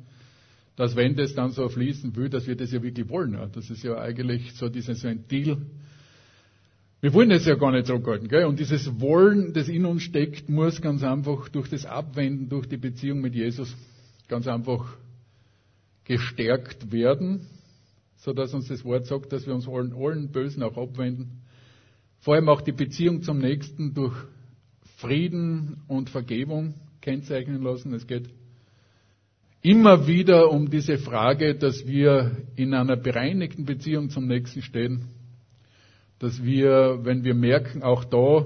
dass 0.75 0.97
wenn 0.97 1.15
das 1.15 1.33
dann 1.35 1.51
so 1.51 1.69
fließen 1.69 2.13
will, 2.17 2.27
dass 2.27 2.47
wir 2.47 2.57
das 2.57 2.73
ja 2.73 2.83
wirklich 2.83 3.07
wollen. 3.07 3.39
Das 3.53 3.69
ist 3.69 3.81
ja 3.81 3.97
eigentlich 3.97 4.51
so 4.55 4.67
dieses 4.67 5.05
Ventil. 5.05 5.67
Wir 7.03 7.13
wollen 7.13 7.31
das 7.31 7.45
ja 7.45 7.55
gar 7.55 7.73
nicht 7.73 7.87
zurückhalten. 7.87 8.29
Gell? 8.29 8.45
Und 8.45 8.61
dieses 8.61 9.01
Wollen, 9.01 9.51
das 9.51 9.67
in 9.67 9.85
uns 9.85 10.03
steckt, 10.03 10.47
muss 10.47 10.81
ganz 10.81 11.03
einfach 11.03 11.49
durch 11.49 11.67
das 11.67 11.85
Abwenden, 11.85 12.47
durch 12.47 12.65
die 12.65 12.77
Beziehung 12.77 13.19
mit 13.19 13.35
Jesus 13.35 13.75
ganz 14.29 14.47
einfach 14.47 14.85
gestärkt 16.05 16.93
werden, 16.93 17.45
so 18.15 18.31
dass 18.31 18.53
uns 18.53 18.69
das 18.69 18.85
Wort 18.85 19.05
sagt, 19.05 19.33
dass 19.33 19.45
wir 19.45 19.53
uns 19.53 19.67
allen, 19.67 19.93
allen 19.93 20.31
Bösen 20.31 20.63
auch 20.63 20.77
abwenden. 20.77 21.41
Vor 22.21 22.35
allem 22.35 22.47
auch 22.47 22.61
die 22.61 22.71
Beziehung 22.71 23.21
zum 23.21 23.39
Nächsten 23.39 23.93
durch 23.93 24.15
Frieden 24.95 25.81
und 25.89 26.09
Vergebung 26.09 26.75
kennzeichnen 27.01 27.61
lassen. 27.61 27.93
Es 27.93 28.07
geht 28.07 28.29
immer 29.61 30.07
wieder 30.07 30.49
um 30.49 30.69
diese 30.69 30.97
Frage, 30.97 31.55
dass 31.55 31.85
wir 31.85 32.37
in 32.55 32.73
einer 32.73 32.95
bereinigten 32.95 33.65
Beziehung 33.65 34.09
zum 34.09 34.25
Nächsten 34.25 34.61
stehen, 34.61 35.09
dass 36.23 36.41
wir, 36.41 36.99
wenn 37.03 37.25
wir 37.25 37.33
merken, 37.33 37.83
auch 37.83 38.05
da, 38.05 38.45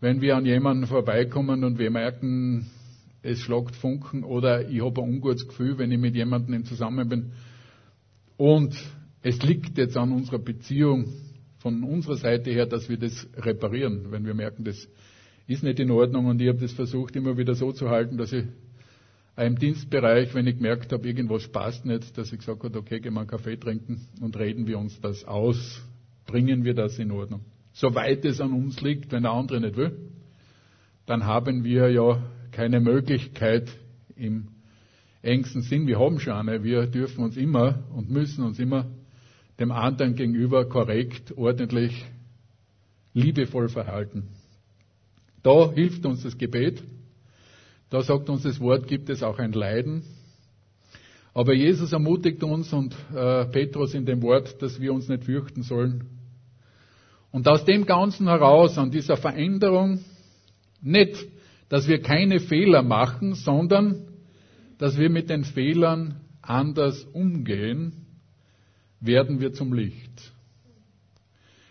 wenn 0.00 0.20
wir 0.20 0.36
an 0.36 0.44
jemanden 0.44 0.86
vorbeikommen 0.86 1.64
und 1.64 1.78
wir 1.78 1.90
merken, 1.90 2.66
es 3.22 3.38
schlagt 3.38 3.74
Funken 3.74 4.22
oder 4.22 4.68
ich 4.68 4.84
habe 4.84 5.00
ein 5.00 5.14
ungutes 5.14 5.48
Gefühl, 5.48 5.78
wenn 5.78 5.90
ich 5.90 5.98
mit 5.98 6.14
jemandem 6.14 6.66
Zusammen 6.66 7.08
bin. 7.08 7.32
Und 8.36 8.76
es 9.22 9.42
liegt 9.42 9.78
jetzt 9.78 9.96
an 9.96 10.12
unserer 10.12 10.38
Beziehung 10.38 11.06
von 11.60 11.84
unserer 11.84 12.16
Seite 12.16 12.50
her, 12.50 12.66
dass 12.66 12.90
wir 12.90 12.98
das 12.98 13.26
reparieren, 13.34 14.12
wenn 14.12 14.26
wir 14.26 14.34
merken, 14.34 14.64
das 14.64 14.86
ist 15.46 15.62
nicht 15.62 15.80
in 15.80 15.90
Ordnung. 15.90 16.26
Und 16.26 16.42
ich 16.42 16.48
habe 16.48 16.58
das 16.58 16.72
versucht, 16.72 17.16
immer 17.16 17.38
wieder 17.38 17.54
so 17.54 17.72
zu 17.72 17.88
halten, 17.88 18.18
dass 18.18 18.30
ich 18.34 18.44
im 19.38 19.58
Dienstbereich, 19.58 20.34
wenn 20.34 20.46
ich 20.46 20.56
gemerkt 20.56 20.92
habe, 20.92 21.08
irgendwas 21.08 21.48
passt 21.48 21.86
nicht, 21.86 22.18
dass 22.18 22.30
ich 22.30 22.40
gesagt 22.40 22.62
habe, 22.62 22.78
okay, 22.78 23.00
gehen 23.00 23.14
wir 23.14 23.20
einen 23.20 23.28
Kaffee 23.28 23.56
trinken 23.56 24.06
und 24.20 24.38
reden 24.38 24.66
wir 24.66 24.78
uns 24.78 25.00
das 25.00 25.24
aus, 25.24 25.82
bringen 26.26 26.64
wir 26.64 26.74
das 26.74 26.98
in 26.98 27.10
Ordnung. 27.10 27.40
Soweit 27.72 28.24
es 28.24 28.40
an 28.40 28.52
uns 28.52 28.80
liegt, 28.80 29.12
wenn 29.12 29.22
der 29.22 29.32
andere 29.32 29.60
nicht 29.60 29.76
will, 29.76 29.96
dann 31.06 31.24
haben 31.24 31.64
wir 31.64 31.90
ja 31.90 32.22
keine 32.50 32.80
Möglichkeit 32.80 33.68
im 34.16 34.48
engsten 35.22 35.62
Sinn. 35.62 35.86
Wir 35.86 35.98
haben 35.98 36.18
schon 36.20 36.32
eine. 36.32 36.64
Wir 36.64 36.86
dürfen 36.86 37.22
uns 37.24 37.36
immer 37.36 37.84
und 37.94 38.10
müssen 38.10 38.44
uns 38.44 38.58
immer 38.58 38.86
dem 39.58 39.70
anderen 39.70 40.14
gegenüber 40.14 40.68
korrekt, 40.68 41.36
ordentlich, 41.36 42.04
liebevoll 43.14 43.68
verhalten. 43.68 44.28
Da 45.42 45.70
hilft 45.72 46.04
uns 46.06 46.22
das 46.22 46.36
Gebet. 46.36 46.82
Da 47.88 48.02
sagt 48.02 48.28
uns 48.28 48.42
das 48.42 48.58
Wort, 48.60 48.88
gibt 48.88 49.08
es 49.10 49.22
auch 49.22 49.38
ein 49.38 49.52
Leiden. 49.52 50.02
Aber 51.32 51.52
Jesus 51.52 51.92
ermutigt 51.92 52.42
uns 52.42 52.72
und 52.72 52.96
äh, 53.14 53.44
Petrus 53.46 53.94
in 53.94 54.06
dem 54.06 54.22
Wort, 54.22 54.60
dass 54.62 54.80
wir 54.80 54.92
uns 54.92 55.08
nicht 55.08 55.24
fürchten 55.24 55.62
sollen. 55.62 56.15
Und 57.30 57.48
aus 57.48 57.64
dem 57.64 57.86
Ganzen 57.86 58.28
heraus, 58.28 58.78
an 58.78 58.90
dieser 58.90 59.16
Veränderung, 59.16 60.00
nicht, 60.80 61.26
dass 61.68 61.88
wir 61.88 62.00
keine 62.00 62.40
Fehler 62.40 62.82
machen, 62.82 63.34
sondern 63.34 64.08
dass 64.78 64.98
wir 64.98 65.10
mit 65.10 65.30
den 65.30 65.44
Fehlern 65.44 66.20
anders 66.42 67.04
umgehen, 67.04 68.06
werden 69.00 69.40
wir 69.40 69.52
zum 69.52 69.72
Licht. 69.72 70.32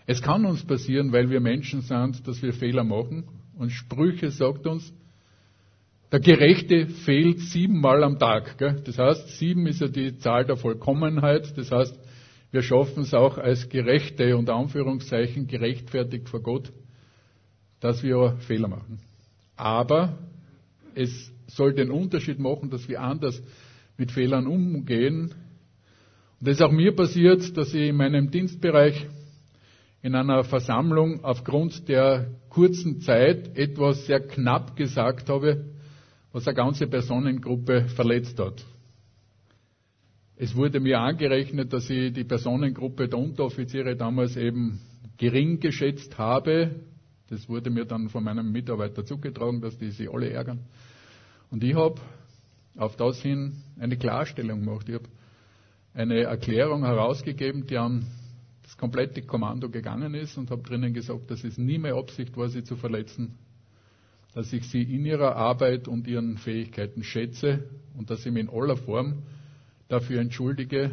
Es 0.08 0.22
kann 0.22 0.46
uns 0.46 0.64
passieren, 0.64 1.12
weil 1.12 1.30
wir 1.30 1.40
Menschen 1.40 1.82
sind, 1.82 2.28
dass 2.28 2.42
wir 2.42 2.54
Fehler 2.54 2.84
machen. 2.84 3.26
Und 3.58 3.72
Sprüche 3.72 4.30
sagt 4.32 4.68
uns, 4.68 4.94
der 6.12 6.20
Gerechte 6.20 6.88
fehlt 6.88 7.40
siebenmal 7.40 8.04
am 8.04 8.20
Tag. 8.20 8.58
Gell? 8.58 8.82
Das 8.86 9.00
heißt, 9.00 9.38
sieben 9.40 9.66
ist 9.66 9.82
ja 9.82 9.88
die 9.88 10.18
Zahl 10.18 10.46
der 10.46 10.58
Vollkommenheit. 10.58 11.58
Das 11.58 11.72
heißt, 11.72 11.98
wir 12.56 12.62
schaffen 12.62 13.04
es 13.04 13.14
auch 13.14 13.38
als 13.38 13.68
Gerechte, 13.68 14.38
unter 14.38 14.56
Anführungszeichen, 14.56 15.46
gerechtfertigt 15.46 16.30
vor 16.30 16.42
Gott, 16.42 16.72
dass 17.82 18.02
wir 18.02 18.38
Fehler 18.48 18.70
machen. 18.70 19.00
Aber 19.58 20.18
es 20.96 21.34
soll 21.48 21.74
den 21.74 21.92
Unterschied 21.92 22.40
machen, 22.40 22.70
dass 22.70 22.88
wir 22.88 23.02
anders 23.02 23.44
mit 23.98 24.10
Fehlern 24.14 24.48
umgehen. 24.48 25.34
Und 26.40 26.48
das 26.48 26.56
ist 26.56 26.62
auch 26.62 26.72
mir 26.72 26.96
passiert, 26.96 27.58
dass 27.58 27.74
ich 27.74 27.90
in 27.90 27.98
meinem 27.98 28.32
Dienstbereich 28.32 29.06
in 30.02 30.16
einer 30.16 30.46
Versammlung 30.46 31.26
aufgrund 31.26 31.90
der 31.90 32.32
kurzen 32.48 33.02
Zeit 33.02 33.58
etwas 33.58 34.06
sehr 34.06 34.22
knapp 34.22 34.78
gesagt 34.78 35.28
habe, 35.28 35.66
was 36.32 36.48
eine 36.48 36.56
ganze 36.56 36.88
Personengruppe 36.88 37.90
verletzt 37.90 38.40
hat. 38.40 38.64
Es 40.38 40.54
wurde 40.56 40.82
mir 40.82 41.00
angerechnet, 41.00 41.72
dass 41.72 41.90
ich 41.90 42.12
die 42.12 42.26
Personengruppe 42.26 43.08
der 43.08 43.20
Unteroffiziere 43.20 43.96
damals 43.96 44.36
eben 44.36 44.82
gering 45.18 45.62
geschätzt 45.62 46.18
habe. 46.18 46.76
Das 47.30 47.48
wurde 47.48 47.70
mir 47.70 47.86
dann 47.86 48.10
von 48.10 48.24
meinem 48.24 48.52
Mitarbeiter 48.52 49.06
zugetragen, 49.06 49.62
dass 49.62 49.78
die 49.78 49.92
sich 49.92 50.12
alle 50.12 50.30
ärgern. 50.30 50.60
Und 51.52 51.64
ich 51.64 51.74
habe 51.76 52.02
auf 52.76 52.98
das 52.98 53.22
hin 53.22 53.64
eine 53.80 53.98
Klarstellung 53.98 54.60
gemacht. 54.60 54.90
Ich 54.90 54.96
habe 54.96 55.08
eine 55.94 56.24
Erklärung 56.24 56.84
herausgegeben, 56.84 57.66
die 57.68 57.78
an 57.78 58.06
das 58.64 58.76
komplette 58.76 59.22
Kommando 59.22 59.70
gegangen 59.70 60.14
ist 60.16 60.38
und 60.38 60.52
habe 60.52 60.64
drinnen 60.64 60.94
gesagt, 60.94 61.32
dass 61.32 61.46
es 61.46 61.58
nie 61.58 61.78
mehr 61.78 61.96
Absicht 61.96 62.36
war, 62.36 62.50
sie 62.50 62.66
zu 62.66 62.76
verletzen, 62.76 63.38
dass 64.34 64.52
ich 64.52 64.68
sie 64.68 64.82
in 64.82 65.06
ihrer 65.06 65.38
Arbeit 65.38 65.88
und 65.88 66.08
ihren 66.08 66.38
Fähigkeiten 66.38 67.04
schätze 67.04 67.64
und 67.98 68.10
dass 68.10 68.26
ich 68.26 68.34
mich 68.34 68.44
in 68.44 68.50
aller 68.50 68.76
Form 68.76 69.24
dafür 69.88 70.22
entschuldige, 70.22 70.92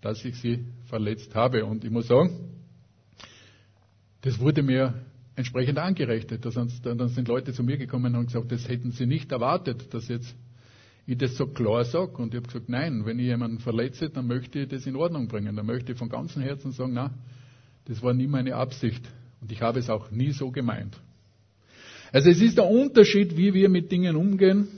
dass 0.00 0.24
ich 0.24 0.36
sie 0.36 0.64
verletzt 0.86 1.34
habe. 1.34 1.64
Und 1.64 1.84
ich 1.84 1.90
muss 1.90 2.08
sagen, 2.08 2.50
das 4.22 4.38
wurde 4.38 4.62
mir 4.62 4.94
entsprechend 5.36 5.78
angerechnet. 5.78 6.44
Dann 6.44 7.08
sind 7.08 7.28
Leute 7.28 7.52
zu 7.52 7.62
mir 7.62 7.76
gekommen 7.76 8.14
und 8.14 8.16
haben 8.16 8.26
gesagt, 8.26 8.52
das 8.52 8.68
hätten 8.68 8.90
sie 8.90 9.06
nicht 9.06 9.32
erwartet, 9.32 9.92
dass 9.94 10.08
jetzt 10.08 10.34
ich 11.06 11.18
das 11.18 11.36
so 11.36 11.46
klar 11.46 11.84
sage. 11.84 12.16
Und 12.16 12.34
ich 12.34 12.36
habe 12.36 12.46
gesagt, 12.46 12.68
nein, 12.68 13.04
wenn 13.04 13.18
ich 13.18 13.26
jemanden 13.26 13.58
verletze, 13.58 14.10
dann 14.10 14.26
möchte 14.26 14.60
ich 14.60 14.68
das 14.68 14.86
in 14.86 14.96
Ordnung 14.96 15.28
bringen. 15.28 15.56
Dann 15.56 15.66
möchte 15.66 15.92
ich 15.92 15.98
von 15.98 16.08
ganzem 16.08 16.42
Herzen 16.42 16.72
sagen, 16.72 16.92
na, 16.92 17.12
das 17.86 18.02
war 18.02 18.14
nie 18.14 18.26
meine 18.26 18.54
Absicht. 18.54 19.08
Und 19.40 19.50
ich 19.50 19.60
habe 19.62 19.78
es 19.78 19.88
auch 19.88 20.10
nie 20.10 20.32
so 20.32 20.50
gemeint. 20.50 20.96
Also 22.12 22.28
es 22.28 22.40
ist 22.40 22.58
der 22.58 22.66
Unterschied, 22.68 23.36
wie 23.36 23.54
wir 23.54 23.68
mit 23.68 23.90
Dingen 23.90 24.16
umgehen. 24.16 24.68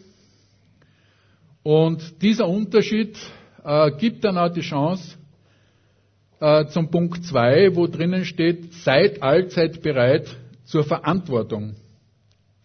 Und 1.62 2.23
dieser 2.23 2.49
Unterschied 2.49 3.16
äh, 3.64 3.90
gibt 3.92 4.25
dann 4.25 4.38
auch 4.38 4.52
die 4.52 4.62
Chance 4.62 5.16
äh, 6.40 6.66
zum 6.66 6.90
Punkt 6.90 7.25
2, 7.25 7.76
wo 7.76 7.87
drinnen 7.87 8.25
steht, 8.25 8.73
seid 8.75 9.23
allzeit 9.23 9.81
bereit 9.83 10.37
zur 10.64 10.85
Verantwortung 10.85 11.76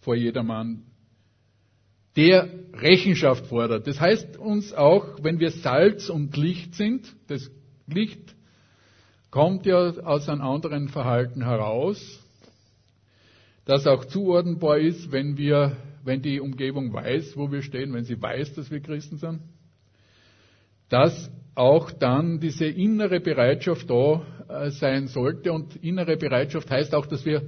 vor 0.00 0.16
jedermann, 0.16 0.82
der 2.16 2.48
Rechenschaft 2.74 3.46
fordert. 3.46 3.86
Das 3.86 4.00
heißt 4.00 4.36
uns 4.36 4.72
auch, 4.72 5.22
wenn 5.22 5.38
wir 5.38 5.50
Salz 5.50 6.08
und 6.08 6.36
Licht 6.36 6.74
sind, 6.74 7.14
das 7.28 7.50
Licht 7.86 8.34
kommt 9.30 9.66
ja 9.66 9.76
aus 9.76 10.28
einem 10.28 10.40
anderen 10.40 10.88
Verhalten 10.88 11.44
heraus, 11.44 12.20
das 13.64 13.86
auch 13.86 14.06
zuordnenbar 14.06 14.78
ist, 14.78 15.12
wenn 15.12 15.36
wir, 15.36 15.76
wenn 16.08 16.22
die 16.22 16.40
Umgebung 16.40 16.92
weiß, 16.92 17.36
wo 17.36 17.52
wir 17.52 17.62
stehen, 17.62 17.92
wenn 17.92 18.04
sie 18.04 18.20
weiß, 18.20 18.54
dass 18.54 18.72
wir 18.72 18.80
Christen 18.80 19.18
sind, 19.18 19.40
dass 20.88 21.30
auch 21.54 21.92
dann 21.92 22.40
diese 22.40 22.66
innere 22.66 23.20
Bereitschaft 23.20 23.88
da 23.90 24.22
äh, 24.48 24.70
sein 24.70 25.08
sollte. 25.08 25.52
Und 25.52 25.76
innere 25.76 26.16
Bereitschaft 26.16 26.70
heißt 26.70 26.94
auch, 26.94 27.06
dass 27.06 27.24
wir 27.24 27.42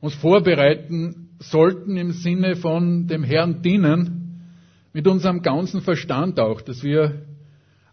uns 0.00 0.14
vorbereiten 0.14 1.28
sollten 1.38 1.96
im 1.96 2.12
Sinne 2.12 2.56
von 2.56 3.06
dem 3.06 3.22
Herrn 3.22 3.62
dienen, 3.62 4.14
mit 4.92 5.06
unserem 5.06 5.42
ganzen 5.42 5.80
Verstand 5.82 6.40
auch, 6.40 6.60
dass 6.60 6.82
wir 6.82 7.26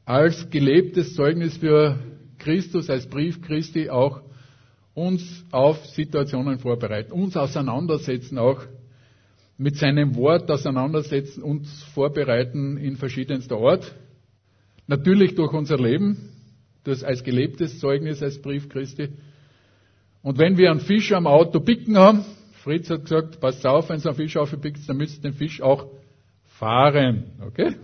als 0.05 0.49
gelebtes 0.49 1.13
Zeugnis 1.13 1.57
für 1.57 1.99
Christus, 2.39 2.89
als 2.89 3.07
Brief 3.07 3.41
Christi 3.41 3.89
auch 3.89 4.21
uns 4.93 5.45
auf 5.51 5.85
Situationen 5.87 6.59
vorbereiten, 6.59 7.11
uns 7.11 7.35
auseinandersetzen 7.35 8.37
auch 8.37 8.61
mit 9.57 9.77
seinem 9.77 10.15
Wort 10.15 10.51
auseinandersetzen, 10.51 11.41
uns 11.41 11.83
vorbereiten 11.93 12.77
in 12.77 12.97
verschiedenster 12.97 13.57
Art. 13.57 13.95
Natürlich 14.87 15.35
durch 15.35 15.53
unser 15.53 15.77
Leben, 15.77 16.29
das 16.83 17.03
als 17.03 17.23
gelebtes 17.23 17.79
Zeugnis, 17.79 18.21
als 18.21 18.41
Brief 18.41 18.69
Christi. 18.69 19.09
Und 20.21 20.37
wenn 20.37 20.57
wir 20.57 20.71
einen 20.71 20.81
Fisch 20.81 21.11
am 21.13 21.27
Auto 21.27 21.59
picken 21.59 21.97
haben, 21.97 22.25
Fritz 22.63 22.89
hat 22.89 23.03
gesagt, 23.03 23.39
passt 23.39 23.65
auf, 23.65 23.89
wenn 23.89 24.01
du 24.01 24.09
einen 24.09 24.17
Fisch 24.17 24.37
aufpickst, 24.37 24.89
dann 24.89 24.97
müsst 24.97 25.19
ihr 25.19 25.31
den 25.31 25.33
Fisch 25.33 25.61
auch 25.61 25.87
fahren, 26.45 27.31
okay? 27.45 27.75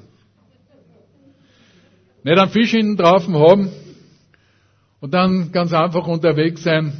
Nicht 2.23 2.37
einen 2.37 2.51
Fisch 2.51 2.71
hinten 2.71 2.97
drauf 2.97 3.27
haben, 3.27 3.71
und 5.01 5.15
dann 5.15 5.51
ganz 5.51 5.73
einfach 5.73 6.07
unterwegs 6.07 6.63
sein, 6.63 6.93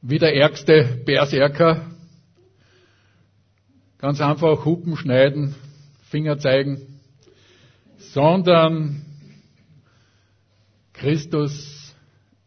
wie 0.00 0.20
der 0.20 0.34
ärgste 0.34 1.02
Berserker. 1.04 1.90
Ganz 3.98 4.20
einfach 4.20 4.64
Hupen 4.64 4.96
schneiden, 4.96 5.54
Finger 6.10 6.38
zeigen, 6.38 6.80
sondern 7.96 9.04
Christus 10.92 11.94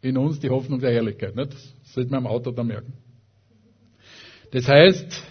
in 0.00 0.16
uns 0.16 0.40
die 0.40 0.50
Hoffnung 0.50 0.80
der 0.80 0.92
Herrlichkeit. 0.92 1.36
Nicht? 1.36 1.52
Das 1.52 1.74
sollte 1.94 2.10
man 2.10 2.20
am 2.20 2.26
Auto 2.26 2.50
da 2.50 2.64
merken. 2.64 2.94
Das 4.50 4.68
heißt, 4.68 5.22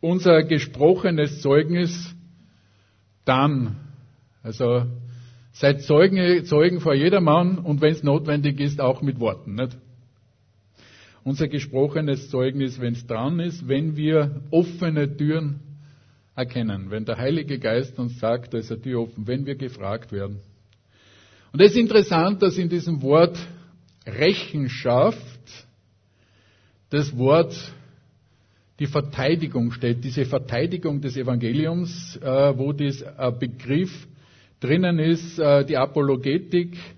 unser 0.00 0.42
gesprochenes 0.44 1.40
Zeugnis 1.40 2.14
dann, 3.24 3.76
also 4.42 4.86
Seid 5.54 5.82
Zeugen, 5.82 6.44
Zeugen 6.46 6.80
vor 6.80 6.94
jedermann 6.94 7.58
und 7.58 7.80
wenn 7.80 7.92
es 7.92 8.02
notwendig 8.02 8.58
ist, 8.58 8.80
auch 8.80 9.02
mit 9.02 9.20
Worten. 9.20 9.54
Nicht? 9.54 9.76
Unser 11.24 11.48
gesprochenes 11.48 12.28
Zeugnis, 12.28 12.78
wenn 12.80 12.92
es 12.92 13.06
dran 13.06 13.40
ist, 13.40 13.66
wenn 13.66 13.96
wir 13.96 14.42
offene 14.50 15.16
Türen 15.16 15.60
erkennen, 16.36 16.90
wenn 16.90 17.06
der 17.06 17.16
Heilige 17.16 17.58
Geist 17.58 17.98
uns 17.98 18.20
sagt, 18.20 18.52
da 18.52 18.58
ist 18.58 18.70
eine 18.70 18.82
Tür 18.82 19.00
offen, 19.00 19.26
wenn 19.26 19.46
wir 19.46 19.54
gefragt 19.54 20.12
werden. 20.12 20.40
Und 21.52 21.60
es 21.60 21.70
ist 21.70 21.78
interessant, 21.78 22.42
dass 22.42 22.58
in 22.58 22.68
diesem 22.68 23.00
Wort 23.00 23.38
Rechenschaft 24.06 25.66
das 26.90 27.16
Wort 27.16 27.56
die 28.78 28.86
Verteidigung 28.86 29.70
steht, 29.70 30.04
diese 30.04 30.24
Verteidigung 30.24 31.00
des 31.00 31.16
Evangeliums, 31.16 32.16
äh, 32.16 32.58
wo 32.58 32.72
dieser 32.72 33.32
Begriff 33.32 34.06
drinnen 34.60 34.98
ist, 34.98 35.38
äh, 35.38 35.64
die 35.64 35.76
Apologetik, 35.76 36.74
äh, 36.74 36.93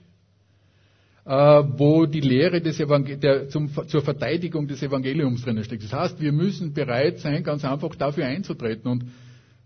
wo 1.29 2.07
die 2.07 2.21
Lehre 2.21 2.61
des 2.61 2.79
Evangel 2.79 3.17
der, 3.17 3.49
zum, 3.49 3.69
zur 3.89 4.01
Verteidigung 4.03 4.69
des 4.69 4.81
Evangeliums 4.81 5.43
drinnen 5.43 5.65
steckt. 5.65 5.83
Das 5.83 5.93
heißt, 5.93 6.21
wir 6.21 6.31
müssen 6.31 6.73
bereit 6.73 7.19
sein, 7.19 7.43
ganz 7.43 7.65
einfach 7.65 7.97
dafür 7.97 8.27
einzutreten. 8.27 8.89
Und 8.89 9.07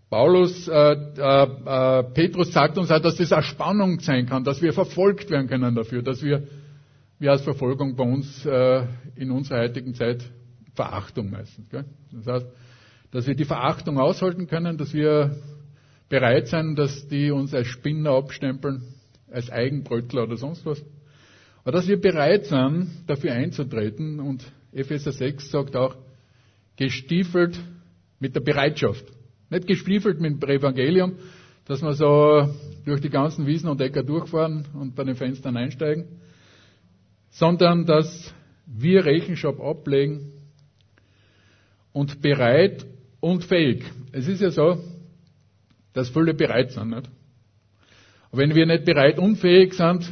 Paulus, 0.09 0.67
äh, 0.67 0.73
äh, 0.73 1.43
äh, 1.43 2.03
Petrus 2.13 2.51
sagt 2.51 2.77
uns 2.77 2.89
auch, 2.91 2.99
dass 2.99 3.15
das 3.15 3.31
eine 3.31 3.43
Spannung 3.43 3.99
sein 3.99 4.25
kann, 4.25 4.43
dass 4.43 4.61
wir 4.61 4.73
verfolgt 4.73 5.29
werden 5.29 5.47
können 5.47 5.75
dafür, 5.75 6.01
dass 6.01 6.23
wir, 6.23 6.47
wie 7.19 7.29
als 7.29 7.43
Verfolgung 7.43 7.95
bei 7.95 8.03
uns 8.03 8.45
äh, 8.45 8.83
in 9.15 9.29
unserer 9.31 9.59
heutigen 9.59 9.93
Zeit, 9.93 10.23
Verachtung 10.73 11.29
meistens. 11.29 11.69
Gell? 11.69 11.85
Das 12.11 12.25
heißt, 12.25 12.47
dass 13.11 13.27
wir 13.27 13.35
die 13.35 13.45
Verachtung 13.45 13.99
aushalten 13.99 14.47
können, 14.47 14.77
dass 14.77 14.93
wir 14.93 15.37
bereit 16.09 16.47
sein, 16.47 16.75
dass 16.75 17.07
die 17.07 17.29
uns 17.29 17.53
als 17.53 17.67
Spinner 17.67 18.11
abstempeln, 18.11 18.81
als 19.31 19.49
Eigenbrötler 19.49 20.23
oder 20.23 20.37
sonst 20.37 20.65
was. 20.65 20.83
Aber 21.63 21.71
dass 21.73 21.87
wir 21.87 21.99
bereit 21.99 22.45
sind, 22.45 22.89
dafür 23.07 23.33
einzutreten 23.33 24.19
und 24.19 24.43
Epheser 24.71 25.11
6 25.11 25.51
sagt 25.51 25.75
auch, 25.75 25.95
gestiefelt 26.75 27.59
mit 28.19 28.35
der 28.35 28.41
Bereitschaft. 28.41 29.05
Nicht 29.49 29.67
gestiefelt 29.67 30.19
mit 30.19 30.41
dem 30.41 30.49
Evangelium, 30.49 31.15
dass 31.65 31.81
wir 31.81 31.93
so 31.93 32.49
durch 32.85 33.01
die 33.01 33.09
ganzen 33.09 33.45
Wiesen 33.45 33.69
und 33.69 33.81
Äcker 33.81 34.03
durchfahren 34.03 34.65
und 34.73 34.95
bei 34.95 35.03
den 35.03 35.15
Fenstern 35.15 35.57
einsteigen, 35.57 36.05
sondern 37.29 37.85
dass 37.85 38.33
wir 38.65 39.05
Rechenschaft 39.05 39.59
ablegen 39.59 40.31
und 41.93 42.21
bereit 42.21 42.85
und 43.19 43.43
fähig. 43.43 43.83
Es 44.11 44.27
ist 44.27 44.41
ja 44.41 44.49
so, 44.49 44.77
dass 45.93 46.09
viele 46.09 46.33
bereit 46.33 46.71
sind. 46.71 46.89
Nicht? 46.89 47.09
Und 48.31 48.39
wenn 48.39 48.55
wir 48.55 48.65
nicht 48.65 48.85
bereit 48.85 49.19
unfähig 49.19 49.73
sind, 49.73 50.11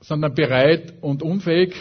sondern 0.00 0.34
bereit 0.34 0.94
und 1.00 1.22
unfähig, 1.22 1.74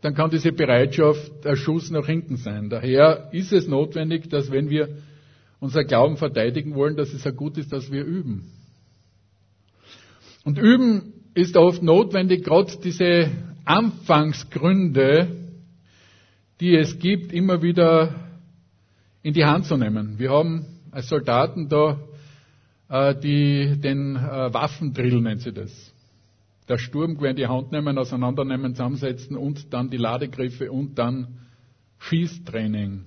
dann 0.00 0.14
kann 0.14 0.30
diese 0.30 0.52
Bereitschaft 0.52 1.46
ein 1.46 1.56
Schuss 1.56 1.90
nach 1.90 2.06
hinten 2.06 2.36
sein. 2.36 2.68
Daher 2.68 3.30
ist 3.32 3.52
es 3.52 3.66
notwendig, 3.68 4.28
dass 4.28 4.50
wenn 4.50 4.68
wir 4.68 4.88
unser 5.60 5.84
Glauben 5.84 6.18
verteidigen 6.18 6.74
wollen, 6.74 6.96
dass 6.96 7.14
es 7.14 7.24
ja 7.24 7.30
gut 7.30 7.56
ist, 7.56 7.72
dass 7.72 7.90
wir 7.90 8.04
üben. 8.04 8.52
Und 10.44 10.58
üben 10.58 11.14
ist 11.32 11.56
oft 11.56 11.82
notwendig, 11.82 12.44
gerade 12.44 12.72
diese 12.84 13.30
Anfangsgründe, 13.64 15.28
die 16.60 16.76
es 16.76 16.98
gibt, 16.98 17.32
immer 17.32 17.62
wieder 17.62 18.14
in 19.22 19.32
die 19.32 19.44
Hand 19.44 19.64
zu 19.64 19.76
nehmen. 19.76 20.18
Wir 20.18 20.30
haben 20.30 20.66
als 20.90 21.08
Soldaten 21.08 21.68
da 21.68 21.98
äh, 22.90 23.14
die, 23.18 23.80
den 23.80 24.16
äh, 24.16 24.52
Waffendrill 24.52 25.20
nennt 25.22 25.40
sie 25.40 25.52
das. 25.52 25.92
Der 26.68 26.78
Sturmgewehr 26.78 27.30
in 27.30 27.36
die 27.36 27.46
Hand 27.46 27.72
nehmen, 27.72 27.98
auseinandernehmen, 27.98 28.74
zusammensetzen 28.74 29.36
und 29.36 29.72
dann 29.72 29.90
die 29.90 29.98
Ladegriffe 29.98 30.72
und 30.72 30.98
dann 30.98 31.40
Schießtraining. 31.98 33.04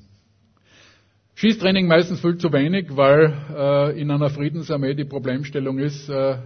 Schießtraining 1.36 1.88
meistens 1.88 2.20
viel 2.22 2.38
zu 2.38 2.52
wenig, 2.52 2.96
weil 2.96 3.34
äh, 3.56 4.02
in 4.02 4.10
einer 4.10 4.30
Friedensarmee 4.30 4.96
die 4.96 5.06
Problemstellung 5.06 5.78
ist, 5.78 6.10
äh, 6.10 6.38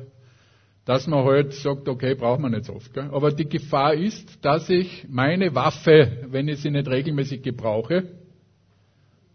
dass 0.86 1.08
man 1.08 1.24
halt 1.24 1.54
sagt, 1.54 1.88
okay, 1.88 2.16
braucht 2.16 2.42
man 2.42 2.52
nicht 2.52 2.66
so 2.66 2.76
oft. 2.76 2.94
Gell? 2.94 3.10
Aber 3.12 3.32
die 3.32 3.48
Gefahr 3.48 3.94
ist, 3.94 4.44
dass 4.44 4.70
ich 4.70 5.06
meine 5.08 5.54
Waffe, 5.56 6.26
wenn 6.30 6.48
ich 6.48 6.60
sie 6.60 6.72
nicht 6.72 6.90
regelmäßig 6.90 7.42
gebrauche, 7.44 8.10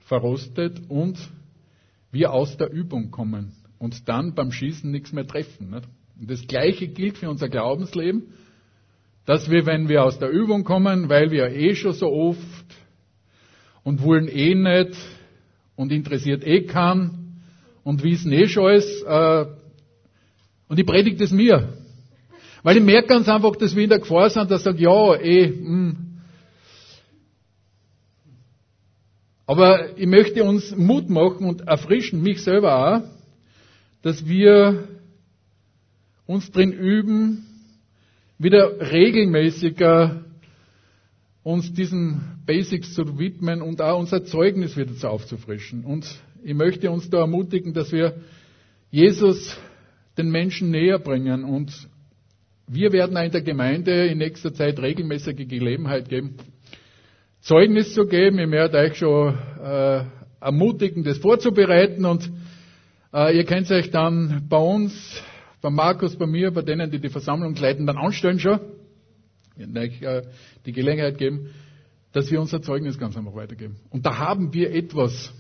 verrostet 0.01 0.83
und 0.89 1.19
wir 2.11 2.33
aus 2.33 2.57
der 2.57 2.71
Übung 2.71 3.11
kommen 3.11 3.53
und 3.79 4.09
dann 4.09 4.35
beim 4.35 4.53
Schießen 4.53 4.91
nichts 4.91 5.13
mehr 5.13 5.27
treffen. 5.27 5.71
Nicht? 5.71 5.89
Und 6.19 6.31
das 6.31 6.47
Gleiche 6.47 6.89
gilt 6.89 7.19
für 7.19 7.29
unser 7.29 7.49
Glaubensleben, 7.49 8.35
dass 9.27 9.51
wir, 9.51 9.67
wenn 9.67 9.89
wir 9.89 10.05
aus 10.05 10.19
der 10.19 10.31
Übung 10.31 10.65
kommen, 10.65 11.09
weil 11.09 11.31
wir 11.31 11.49
eh 11.51 11.75
schon 11.75 11.93
so 11.93 12.09
oft 12.09 12.41
und 13.83 14.03
wollen 14.03 14.29
eh 14.29 14.55
nicht 14.55 14.97
und 15.75 15.93
interessiert 15.93 16.47
eh 16.47 16.63
kann 16.63 17.43
und 17.85 18.03
wissen 18.03 18.33
eh 18.33 18.49
schon 18.49 18.67
alles, 18.67 19.03
äh, 19.03 19.47
und 20.69 20.79
ich 20.79 20.87
predige 20.87 21.17
das 21.17 21.31
mir. 21.31 21.75
Weil 22.63 22.79
ich 22.79 22.83
merke 22.83 23.09
ganz 23.09 23.29
einfach, 23.29 23.55
dass 23.57 23.77
wir 23.77 23.85
in 23.85 23.91
der 23.91 24.01
Gefahr 24.01 24.31
sind, 24.31 24.51
dass 24.51 24.61
ich 24.61 24.65
sage, 24.65 24.83
ja, 24.83 25.15
eh, 25.15 25.49
mh, 25.49 25.67
hm, 25.67 26.07
Aber 29.47 29.97
ich 29.97 30.07
möchte 30.07 30.43
uns 30.43 30.75
Mut 30.77 31.09
machen 31.09 31.47
und 31.47 31.69
erfrischen, 31.69 32.21
mich 32.23 32.43
selber 32.43 32.75
auch, 32.75 33.03
dass 34.03 34.27
wir 34.27 34.89
uns 36.27 36.51
drin 36.51 36.73
üben, 36.73 37.47
wieder 38.39 38.93
regelmäßiger 38.93 40.25
uns 41.43 41.73
diesen 41.73 42.43
Basics 42.45 42.95
zu 42.95 43.19
widmen 43.19 43.63
und 43.63 43.81
auch 43.81 43.99
unser 43.99 44.25
Zeugnis 44.25 44.77
wieder 44.77 44.95
zu 44.95 45.09
aufzufrischen. 45.09 45.85
Und 45.85 46.07
ich 46.43 46.55
möchte 46.55 46.91
uns 46.91 47.09
da 47.09 47.19
ermutigen, 47.19 47.73
dass 47.73 47.93
wir 47.93 48.15
Jesus 48.91 49.57
den 50.19 50.31
Menschen 50.31 50.71
näher 50.71 50.99
bringen 50.99 51.45
und 51.45 51.73
wir 52.67 52.93
werden 52.93 53.17
in 53.17 53.31
der 53.31 53.43
Gemeinde 53.43 54.07
in 54.07 54.19
nächster 54.19 54.53
Zeit 54.53 54.81
regelmäßige 54.81 55.47
Gelegenheit 55.47 56.09
geben, 56.09 56.35
Zeugnis 57.41 57.95
zu 57.95 58.07
geben. 58.07 58.41
Ich 58.41 58.51
werde 58.51 58.79
euch 58.79 58.97
schon 58.97 59.39
äh, 59.63 60.03
ermutigen, 60.41 61.05
das 61.05 61.19
vorzubereiten 61.19 62.05
und 62.05 62.29
äh, 63.15 63.37
ihr 63.37 63.45
könnt 63.45 63.71
euch 63.71 63.91
dann 63.93 64.47
bei 64.49 64.59
uns, 64.59 65.23
bei 65.67 65.71
Markus, 65.71 66.15
bei 66.15 66.27
mir, 66.29 66.53
bei 66.53 66.63
denen, 66.63 66.93
die 66.93 67.01
die 67.01 67.09
Versammlung 67.09 67.57
leiten, 67.57 67.87
dann 67.87 67.97
anstellen 67.97 68.39
schon. 68.39 68.61
Äh, 69.59 70.23
die 70.65 70.71
Gelegenheit 70.71 71.19
geben, 71.19 71.51
dass 72.13 72.31
wir 72.31 72.41
unser 72.41 72.63
Zeugnis 72.63 72.97
ganz 72.97 73.17
einfach 73.17 73.35
weitergeben. 73.35 73.75
Und 73.91 74.07
da 74.07 74.17
haben 74.17 74.55
wir 74.55 74.73
etwas. 74.73 75.35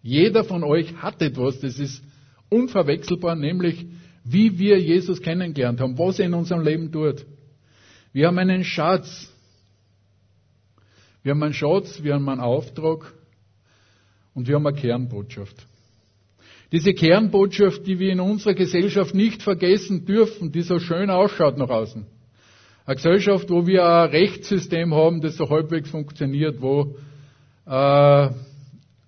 Jeder 0.00 0.44
von 0.44 0.64
euch 0.64 0.96
hat 0.96 1.20
etwas, 1.20 1.60
das 1.60 1.78
ist 1.78 2.02
unverwechselbar, 2.48 3.36
nämlich 3.36 3.84
wie 4.24 4.58
wir 4.58 4.80
Jesus 4.80 5.20
kennengelernt 5.20 5.78
haben, 5.78 5.98
was 5.98 6.20
er 6.20 6.24
in 6.24 6.32
unserem 6.32 6.62
Leben 6.62 6.90
tut. 6.90 7.26
Wir 8.14 8.28
haben 8.28 8.38
einen 8.38 8.64
Schatz, 8.64 9.30
wir 11.22 11.32
haben 11.32 11.42
einen 11.42 11.52
Schatz, 11.52 12.02
wir 12.02 12.14
haben 12.14 12.26
einen 12.30 12.40
Auftrag 12.40 13.12
und 14.32 14.48
wir 14.48 14.54
haben 14.54 14.66
eine 14.66 14.74
Kernbotschaft. 14.74 15.66
Diese 16.72 16.92
Kernbotschaft, 16.92 17.86
die 17.86 17.98
wir 17.98 18.12
in 18.12 18.20
unserer 18.20 18.54
Gesellschaft 18.54 19.14
nicht 19.14 19.42
vergessen 19.42 20.04
dürfen, 20.04 20.50
die 20.50 20.62
so 20.62 20.78
schön 20.78 21.10
ausschaut 21.10 21.58
nach 21.58 21.68
außen. 21.68 22.06
Eine 22.86 22.96
Gesellschaft, 22.96 23.48
wo 23.50 23.66
wir 23.66 23.84
ein 23.86 24.10
Rechtssystem 24.10 24.94
haben, 24.94 25.20
das 25.20 25.36
so 25.36 25.48
halbwegs 25.48 25.90
funktioniert, 25.90 26.60
wo 26.60 26.96
äh, 27.66 28.28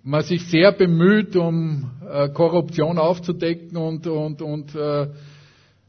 man 0.03 0.23
sich 0.23 0.47
sehr 0.47 0.73
bemüht, 0.73 1.37
um 1.37 1.91
äh, 2.09 2.29
Korruption 2.29 2.99
aufzudecken 2.99 3.77
und, 3.77 4.07
und, 4.07 4.41
und 4.41 4.75
äh, 4.75 5.09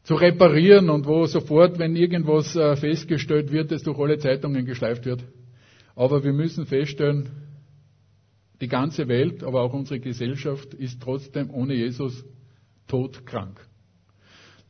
zu 0.02 0.14
reparieren 0.14 0.90
und 0.90 1.06
wo 1.06 1.26
sofort, 1.26 1.78
wenn 1.78 1.94
irgendwas 1.94 2.56
äh, 2.56 2.76
festgestellt 2.76 3.52
wird, 3.52 3.70
es 3.72 3.82
durch 3.82 3.98
alle 3.98 4.18
Zeitungen 4.18 4.66
geschleift 4.66 5.06
wird. 5.06 5.22
Aber 5.94 6.24
wir 6.24 6.32
müssen 6.32 6.66
feststellen, 6.66 7.28
die 8.60 8.68
ganze 8.68 9.08
Welt, 9.08 9.44
aber 9.44 9.62
auch 9.62 9.72
unsere 9.72 10.00
Gesellschaft 10.00 10.74
ist 10.74 11.00
trotzdem 11.00 11.50
ohne 11.50 11.74
Jesus 11.74 12.24
todkrank. 12.86 13.60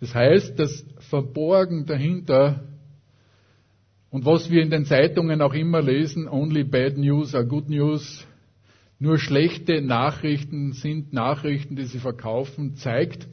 Das 0.00 0.14
heißt, 0.14 0.58
das 0.58 0.84
Verborgen 1.10 1.86
dahinter 1.86 2.64
und 4.10 4.24
was 4.24 4.50
wir 4.50 4.62
in 4.62 4.70
den 4.70 4.86
Zeitungen 4.86 5.42
auch 5.42 5.52
immer 5.52 5.82
lesen, 5.82 6.28
only 6.28 6.64
bad 6.64 6.96
news 6.96 7.34
are 7.34 7.46
good 7.46 7.68
news, 7.68 8.26
nur 8.98 9.18
schlechte 9.18 9.82
Nachrichten 9.82 10.72
sind 10.72 11.12
Nachrichten, 11.12 11.76
die 11.76 11.84
sie 11.84 11.98
verkaufen, 11.98 12.76
zeigt, 12.76 13.28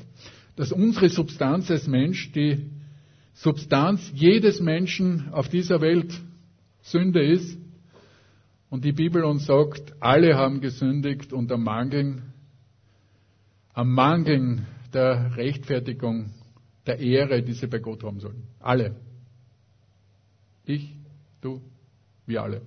dass 0.56 0.72
unsere 0.72 1.10
Substanz 1.10 1.72
als 1.72 1.88
Mensch, 1.88 2.32
die 2.34 2.70
Substanz 3.34 4.12
jedes 4.14 4.60
Menschen 4.60 5.30
auf 5.32 5.50
dieser 5.50 5.82
Welt 5.82 6.14
Sünde 6.82 7.26
ist 7.26 7.58
und 8.76 8.84
die 8.84 8.92
Bibel 8.92 9.24
uns 9.24 9.46
sagt, 9.46 9.94
alle 10.02 10.36
haben 10.36 10.60
gesündigt 10.60 11.32
und 11.32 11.50
am 11.50 11.64
Mangeln, 11.64 12.34
am 13.74 13.94
Mangeln 13.94 14.68
der 14.94 15.38
Rechtfertigung, 15.38 16.32
der 16.86 17.00
Ehre, 17.00 17.42
die 17.42 17.54
sie 17.54 17.68
bei 17.68 17.80
Gott 17.80 18.04
haben 18.04 18.20
sollen. 18.20 18.44
Alle. 18.60 18.98
Ich, 20.66 20.94
du, 21.40 21.62
wir 22.26 22.44
alle. 22.44 22.64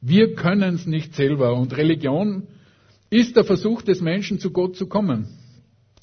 Wir 0.00 0.36
können 0.36 0.76
es 0.76 0.86
nicht 0.86 1.16
selber. 1.16 1.56
Und 1.56 1.76
Religion 1.76 2.46
ist 3.10 3.34
der 3.34 3.42
Versuch 3.42 3.82
des 3.82 4.00
Menschen, 4.00 4.38
zu 4.38 4.52
Gott 4.52 4.76
zu 4.76 4.86
kommen. 4.86 5.26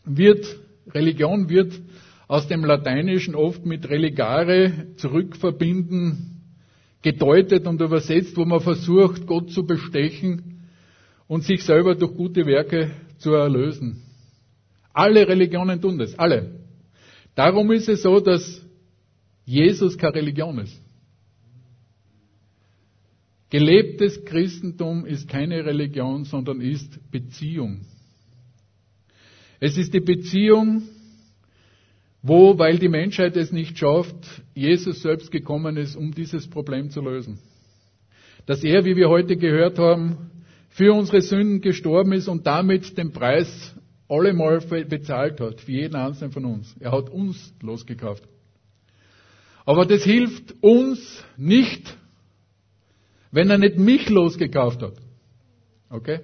Wird, 0.04 0.46
Religion 0.88 1.48
wird 1.48 1.80
aus 2.28 2.50
dem 2.50 2.66
Lateinischen 2.66 3.36
oft 3.36 3.66
mit 3.66 3.88
religare 3.88 4.88
zurückverbinden, 4.98 6.31
gedeutet 7.02 7.66
und 7.66 7.82
übersetzt, 7.82 8.38
wo 8.38 8.46
man 8.46 8.60
versucht, 8.60 9.26
Gott 9.26 9.52
zu 9.52 9.66
bestechen 9.66 10.68
und 11.28 11.44
sich 11.44 11.64
selber 11.64 11.96
durch 11.96 12.14
gute 12.14 12.46
Werke 12.46 12.92
zu 13.18 13.32
erlösen. 13.32 14.04
Alle 14.94 15.28
Religionen 15.28 15.82
tun 15.82 15.98
das, 15.98 16.18
alle. 16.20 16.60
Darum 17.36 17.72
ist 17.72 17.88
es 17.88 18.02
so, 18.02 18.20
dass 18.20 18.62
Jesus 19.46 19.98
keine 19.98 20.16
Religion 20.16 20.60
ist. 20.60 20.82
Gelebtes 23.50 24.24
Christentum 24.24 25.06
ist 25.06 25.28
keine 25.28 25.66
Religion, 25.66 26.24
sondern 26.24 26.62
ist 26.62 27.00
Beziehung. 27.12 27.82
Es 29.60 29.78
ist 29.78 29.94
die 29.94 30.00
Beziehung, 30.00 30.84
wo, 32.22 32.58
weil 32.58 32.78
die 32.78 32.90
Menschheit 32.90 33.36
es 33.36 33.52
nicht 33.52 33.78
schafft, 33.78 34.16
Jesus 34.54 35.02
selbst 35.02 35.32
gekommen 35.32 35.78
ist, 35.78 35.96
um 35.96 36.14
dieses 36.14 36.48
Problem 36.48 36.90
zu 36.90 37.02
lösen. 37.02 37.40
Dass 38.46 38.64
er, 38.64 38.86
wie 38.86 38.96
wir 38.96 39.10
heute 39.10 39.38
gehört 39.38 39.80
haben, 39.80 40.32
für 40.70 40.94
unsere 40.94 41.22
Sünden 41.22 41.62
gestorben 41.62 42.14
ist 42.14 42.28
und 42.28 42.46
damit 42.48 42.98
den 42.98 43.12
Preis 43.12 43.76
allemal 44.08 44.60
bezahlt 44.60 45.40
hat, 45.40 45.62
für 45.62 45.72
jeden 45.72 45.96
einzelnen 45.96 46.32
von 46.32 46.46
uns. 46.46 46.76
Er 46.80 46.92
hat 46.92 47.10
uns 47.10 47.54
losgekauft. 47.62 48.24
Aber 49.66 49.86
das 49.86 50.04
hilft 50.04 50.54
uns 50.62 51.24
nicht, 51.38 51.98
wenn 53.32 53.50
er 53.50 53.58
nicht 53.58 53.78
mich 53.78 54.10
losgekauft 54.10 54.82
hat. 54.82 54.94
Okay? 55.90 56.20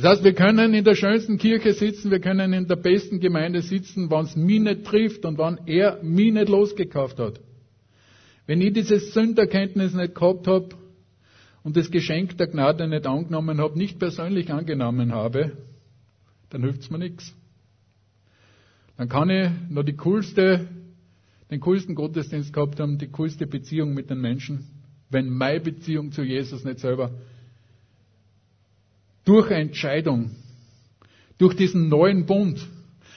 Das 0.00 0.04
heißt, 0.04 0.22
wir 0.22 0.34
können 0.34 0.74
in 0.74 0.84
der 0.84 0.94
schönsten 0.94 1.38
Kirche 1.38 1.72
sitzen, 1.72 2.12
wir 2.12 2.20
können 2.20 2.52
in 2.52 2.68
der 2.68 2.76
besten 2.76 3.18
Gemeinde 3.18 3.62
sitzen, 3.62 4.08
wenn 4.12 4.26
es 4.26 4.36
mich 4.36 4.60
nicht 4.60 4.84
trifft 4.84 5.24
und 5.24 5.38
wenn 5.38 5.58
er 5.66 6.00
mich 6.04 6.32
nicht 6.32 6.48
losgekauft 6.48 7.18
hat. 7.18 7.40
Wenn 8.46 8.60
ich 8.60 8.74
dieses 8.74 9.12
Sünderkenntnis 9.12 9.94
nicht 9.94 10.14
gehabt 10.14 10.46
habe 10.46 10.68
und 11.64 11.76
das 11.76 11.90
Geschenk 11.90 12.38
der 12.38 12.46
Gnade 12.46 12.86
nicht 12.86 13.08
angenommen 13.08 13.60
habe, 13.60 13.76
nicht 13.76 13.98
persönlich 13.98 14.52
angenommen 14.52 15.12
habe, 15.12 15.56
dann 16.50 16.62
hilft 16.62 16.82
es 16.82 16.90
mir 16.90 16.98
nichts. 16.98 17.34
Dann 18.98 19.08
kann 19.08 19.30
ich 19.30 19.50
noch 19.68 19.82
die 19.82 19.96
coolste, 19.96 20.68
den 21.50 21.58
coolsten 21.58 21.96
Gottesdienst 21.96 22.52
gehabt 22.52 22.78
haben, 22.78 22.98
die 22.98 23.08
coolste 23.08 23.48
Beziehung 23.48 23.94
mit 23.94 24.10
den 24.10 24.20
Menschen, 24.20 24.64
wenn 25.10 25.28
meine 25.28 25.58
Beziehung 25.58 26.12
zu 26.12 26.22
Jesus 26.22 26.62
nicht 26.62 26.78
selber 26.78 27.10
durch 29.28 29.50
Entscheidung, 29.50 30.30
durch 31.36 31.54
diesen 31.54 31.90
neuen 31.90 32.24
Bund. 32.24 32.66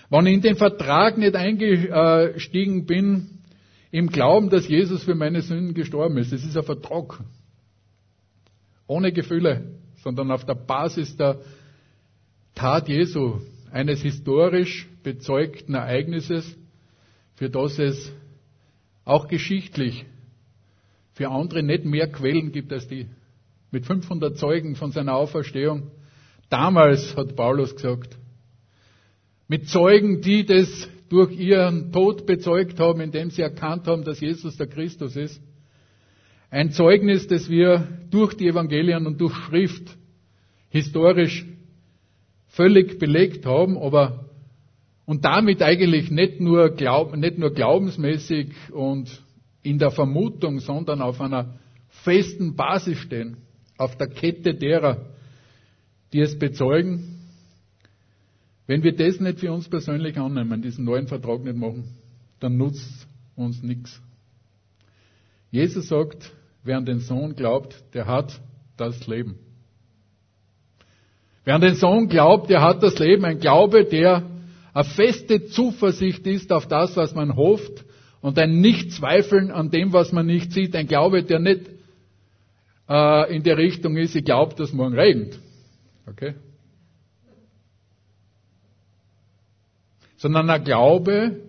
Wenn 0.10 0.26
ich 0.26 0.34
in 0.34 0.41
den 0.41 0.56
Vertrag 0.58 1.17
nicht 1.17 1.36
eingestiegen 1.38 2.86
bin, 2.86 3.39
im 3.91 4.10
Glauben, 4.10 4.50
dass 4.50 4.67
Jesus 4.67 5.04
für 5.04 5.15
meine 5.15 5.41
Sünden 5.41 5.74
gestorben 5.74 6.17
ist, 6.17 6.34
das 6.34 6.43
ist 6.43 6.58
ein 6.58 6.63
Vertrag. 6.63 7.24
Ohne 8.88 9.13
Gefühle, 9.13 9.80
sondern 10.04 10.32
auf 10.32 10.45
der 10.45 10.56
Basis 10.56 11.15
der 11.15 11.39
Tat 12.56 12.89
Jesu, 12.89 13.39
eines 13.71 14.02
historisch 14.02 14.89
bezeugten 15.04 15.76
Ereignisses, 15.76 16.58
für 17.36 17.50
das 17.50 17.80
es 17.80 18.12
auch 19.06 19.30
geschichtlich 19.30 20.06
für 21.13 21.30
andere 21.30 21.63
nicht 21.63 21.86
mehr 21.86 22.12
Quellen 22.12 22.52
gibt 22.52 22.74
als 22.74 22.89
die. 22.89 23.08
Mit 23.71 23.86
500 23.86 24.38
Zeugen 24.38 24.76
von 24.76 24.91
seiner 24.91 25.15
Auferstehung 25.15 25.89
Damals 26.52 27.16
hat 27.16 27.38
Paulus 27.38 27.74
gesagt, 27.74 28.18
mit 29.48 29.70
Zeugen, 29.70 30.20
die 30.22 30.46
das 30.46 30.90
durch 31.08 31.32
ihren 31.32 31.94
Tod 31.94 32.26
bezeugt 32.26 32.78
haben, 32.78 33.00
indem 33.00 33.30
sie 33.30 33.42
erkannt 33.42 33.88
haben, 33.88 34.04
dass 34.04 34.20
Jesus 34.20 34.58
der 34.58 34.68
Christus 34.68 35.16
ist. 35.16 35.42
Ein 36.50 36.72
Zeugnis, 36.72 37.26
das 37.28 37.50
wir 37.50 37.88
durch 38.10 38.34
die 38.34 38.50
Evangelien 38.50 39.08
und 39.08 39.22
durch 39.22 39.34
Schrift 39.34 39.98
historisch 40.68 41.46
völlig 42.48 43.00
belegt 43.00 43.46
haben, 43.46 43.78
aber 43.78 44.26
und 45.06 45.24
damit 45.24 45.62
eigentlich 45.62 46.12
nicht 46.12 46.42
nur, 46.42 46.72
glaub, 46.72 47.16
nicht 47.16 47.38
nur 47.38 47.54
glaubensmäßig 47.54 48.50
und 48.74 49.24
in 49.64 49.80
der 49.80 49.92
Vermutung, 49.92 50.60
sondern 50.60 51.02
auf 51.02 51.22
einer 51.22 51.60
festen 51.88 52.58
Basis 52.58 52.98
stehen, 52.98 53.38
auf 53.78 53.98
der 53.98 54.08
Kette 54.08 54.54
derer, 54.54 55.11
die 56.13 56.19
es 56.19 56.38
bezeugen. 56.38 57.19
Wenn 58.67 58.84
wir 58.84 58.95
das 58.95 59.19
nicht 59.19 59.39
für 59.39 59.52
uns 59.52 59.67
persönlich 59.69 60.17
annehmen, 60.17 60.62
diesen 60.62 60.86
neuen 60.86 61.08
Vertrag 61.08 61.43
nicht 61.43 61.58
machen, 61.58 61.95
dann 62.39 62.58
nutzt 62.58 63.08
uns 63.36 63.62
nichts. 63.62 64.02
Jesus 65.52 65.88
sagt, 65.88 66.32
wer 66.63 66.78
an 66.78 66.86
den 66.86 67.00
Sohn 67.00 67.36
glaubt, 67.36 67.84
der 67.93 68.08
hat 68.08 68.39
das 68.78 69.08
Leben. 69.08 69.38
Wer 71.43 71.56
an 71.56 71.62
den 71.62 71.76
Sohn 71.76 72.08
glaubt, 72.08 72.50
der 72.50 72.62
hat 72.62 72.84
das 72.84 72.97
Leben. 73.00 73.26
Ein 73.26 73.39
Glaube, 73.39 73.84
der 73.86 74.24
eine 74.74 74.84
feste 74.86 75.47
Zuversicht 75.47 76.26
ist 76.28 76.52
auf 76.52 76.67
das, 76.67 76.95
was 76.95 77.13
man 77.13 77.36
hofft 77.36 77.84
und 78.21 78.38
ein 78.38 78.62
Nicht-Zweifeln 78.62 79.52
an 79.52 79.69
dem, 79.69 79.91
was 79.91 80.12
man 80.12 80.26
nicht 80.26 80.54
sieht. 80.54 80.76
Ein 80.76 80.88
Glaube, 80.88 81.24
der 81.24 81.39
nicht 81.39 81.69
äh, 82.88 83.36
in 83.36 83.43
der 83.43 83.58
Richtung 83.58 83.97
ist, 83.97 84.15
ich 84.15 84.24
glaube, 84.24 84.56
dass 84.56 84.71
morgen 84.71 84.95
regnet. 84.97 85.39
Okay? 86.08 86.36
Sondern 90.18 90.50
ein 90.50 90.64
Glaube, 90.64 91.42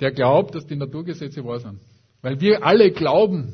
der 0.00 0.12
glaubt, 0.12 0.54
dass 0.54 0.66
die 0.66 0.76
Naturgesetze 0.76 1.44
wahr 1.44 1.60
sind. 1.60 1.80
Weil 2.22 2.40
wir 2.40 2.64
alle 2.64 2.90
glauben. 2.90 3.52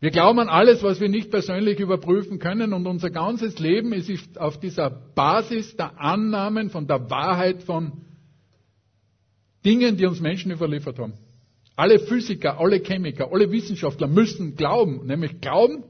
Wir 0.00 0.10
glauben 0.10 0.38
an 0.38 0.48
alles, 0.48 0.82
was 0.82 1.00
wir 1.00 1.08
nicht 1.08 1.30
persönlich 1.30 1.80
überprüfen 1.80 2.38
können 2.38 2.74
und 2.74 2.86
unser 2.86 3.10
ganzes 3.10 3.58
Leben 3.58 3.92
ist 3.92 4.38
auf 4.38 4.60
dieser 4.60 4.90
Basis 4.90 5.76
der 5.76 5.98
Annahmen 5.98 6.68
von 6.68 6.86
der 6.86 7.08
Wahrheit 7.08 7.62
von 7.62 8.04
Dingen, 9.64 9.96
die 9.96 10.04
uns 10.04 10.20
Menschen 10.20 10.52
überliefert 10.52 10.98
haben. 10.98 11.14
Alle 11.76 11.98
Physiker, 11.98 12.60
alle 12.60 12.80
Chemiker, 12.80 13.32
alle 13.32 13.50
Wissenschaftler 13.50 14.06
müssen 14.06 14.56
glauben, 14.56 15.06
nämlich 15.06 15.40
glauben, 15.40 15.84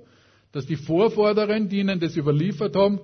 dass 0.54 0.66
die 0.66 0.76
Vorvorderen, 0.76 1.68
die 1.68 1.80
ihnen 1.80 1.98
das 1.98 2.16
überliefert 2.16 2.76
haben, 2.76 3.00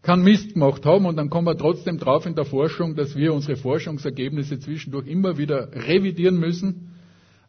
keinen 0.00 0.22
Mist 0.22 0.52
gemacht 0.54 0.86
haben 0.86 1.04
und 1.04 1.16
dann 1.16 1.28
kommen 1.28 1.48
wir 1.48 1.58
trotzdem 1.58 1.98
drauf 1.98 2.24
in 2.24 2.36
der 2.36 2.44
Forschung, 2.44 2.94
dass 2.94 3.16
wir 3.16 3.34
unsere 3.34 3.56
Forschungsergebnisse 3.56 4.60
zwischendurch 4.60 5.08
immer 5.08 5.38
wieder 5.38 5.72
revidieren 5.74 6.38
müssen, 6.38 6.94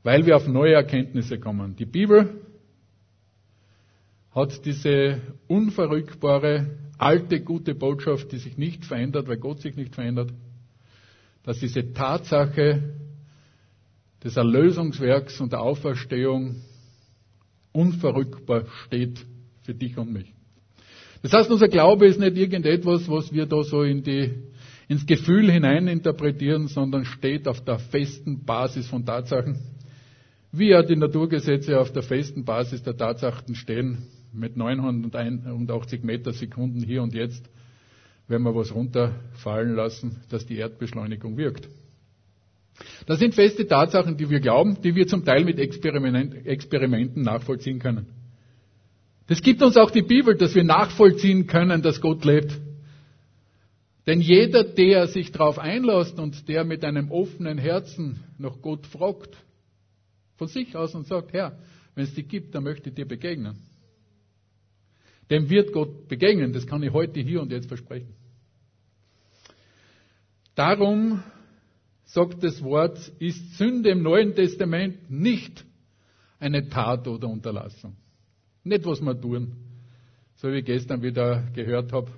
weil 0.02 0.26
wir 0.26 0.36
auf 0.36 0.48
neue 0.48 0.74
Erkenntnisse 0.74 1.38
kommen. 1.40 1.76
Die 1.76 1.86
Bibel 1.86 2.42
hat 4.32 4.66
diese 4.66 5.22
unverrückbare, 5.48 6.80
alte, 6.98 7.42
gute 7.42 7.76
Botschaft, 7.76 8.32
die 8.32 8.40
sich 8.40 8.58
nicht 8.58 8.84
verändert, 8.84 9.28
weil 9.28 9.38
Gott 9.38 9.62
sich 9.62 9.76
nicht 9.76 9.94
verändert, 9.94 10.34
dass 11.44 11.60
diese 11.60 11.94
Tatsache 11.94 12.96
des 14.24 14.38
Erlösungswerks 14.38 15.40
und 15.40 15.52
der 15.52 15.62
Auferstehung 15.62 16.64
unverrückbar 17.78 18.66
steht 18.86 19.24
für 19.62 19.76
dich 19.76 19.98
und 19.98 20.12
mich. 20.12 20.34
Das 21.22 21.34
heißt, 21.34 21.52
unser 21.52 21.68
Glaube 21.68 22.08
ist 22.08 22.20
nicht 22.20 22.36
irgendetwas, 22.36 23.08
was 23.10 23.32
wir 23.32 23.46
da 23.46 23.64
so 23.64 23.84
in 23.84 24.04
die, 24.04 24.32
ins 24.88 25.06
Gefühl 25.06 25.52
hinein 25.52 25.88
interpretieren, 25.88 26.68
sondern 26.68 27.06
steht 27.06 27.48
auf 27.48 27.64
der 27.64 27.80
festen 27.80 28.44
Basis 28.46 28.88
von 28.88 29.06
Tatsachen. 29.06 29.60
Wie 30.52 30.70
ja 30.70 30.82
die 30.82 30.96
Naturgesetze 30.96 31.80
auf 31.80 31.92
der 31.92 32.04
festen 32.04 32.46
Basis 32.46 32.82
der 32.82 32.98
Tatsachen 32.98 33.54
stehen, 33.56 34.08
mit 34.34 34.58
981 34.58 36.04
Meter 36.04 36.34
Sekunden 36.34 36.82
hier 36.82 37.04
und 37.04 37.14
jetzt, 37.14 37.48
wenn 38.28 38.42
wir 38.42 38.56
was 38.56 38.74
runterfallen 38.74 39.76
lassen, 39.76 40.18
dass 40.30 40.46
die 40.46 40.58
Erdbeschleunigung 40.58 41.38
wirkt. 41.38 41.70
Das 43.06 43.20
sind 43.20 43.36
feste 43.36 43.68
Tatsachen, 43.68 44.18
die 44.18 44.30
wir 44.30 44.40
glauben, 44.40 44.82
die 44.82 44.96
wir 44.96 45.08
zum 45.08 45.24
Teil 45.26 45.46
mit 45.46 45.60
Experimenten 45.60 47.24
nachvollziehen 47.24 47.80
können. 47.80 48.08
Das 49.28 49.42
gibt 49.42 49.62
uns 49.62 49.78
auch 49.78 49.92
die 49.92 50.02
Bibel, 50.02 50.36
dass 50.36 50.56
wir 50.56 50.64
nachvollziehen 50.64 51.48
können, 51.48 51.82
dass 51.82 52.02
Gott 52.02 52.24
lebt. 52.24 52.60
Denn 54.06 54.22
jeder, 54.22 54.64
der 54.64 55.08
sich 55.08 55.32
darauf 55.34 55.60
einlässt 55.60 56.18
und 56.18 56.48
der 56.48 56.64
mit 56.64 56.86
einem 56.86 57.12
offenen 57.12 57.58
Herzen 57.58 58.24
nach 58.38 58.62
Gott 58.62 58.88
fragt, 58.88 59.36
von 60.38 60.48
sich 60.48 60.76
aus 60.78 60.96
und 60.96 61.08
sagt, 61.08 61.34
Herr, 61.34 61.58
wenn 61.96 62.06
es 62.06 62.14
dich 62.14 62.28
gibt, 62.28 62.56
dann 62.56 62.64
möchte 62.64 62.90
ich 62.90 62.96
dir 62.96 63.08
begegnen. 63.08 63.58
Dem 65.30 65.50
wird 65.50 65.74
Gott 65.74 66.08
begegnen, 66.08 66.54
das 66.54 66.66
kann 66.66 66.82
ich 66.84 66.94
heute 66.94 67.20
hier 67.20 67.42
und 67.42 67.52
jetzt 67.52 67.68
versprechen. 67.68 68.14
Darum 70.56 71.22
sagt 72.08 72.44
das 72.44 72.64
Wort, 72.64 72.98
ist 73.20 73.58
Sünde 73.58 73.90
im 73.90 74.02
Neuen 74.02 74.34
Testament 74.34 75.10
nicht 75.10 75.66
eine 76.40 76.68
Tat 76.70 77.08
oder 77.08 77.28
Unterlassung. 77.28 77.96
Nicht, 78.64 78.86
was 78.86 79.02
wir 79.02 79.20
tun. 79.20 79.56
So 80.36 80.50
wie 80.50 80.58
ich 80.58 80.66
gestern 80.66 81.02
wieder 81.02 81.44
gehört 81.54 81.92
habe 81.94 82.12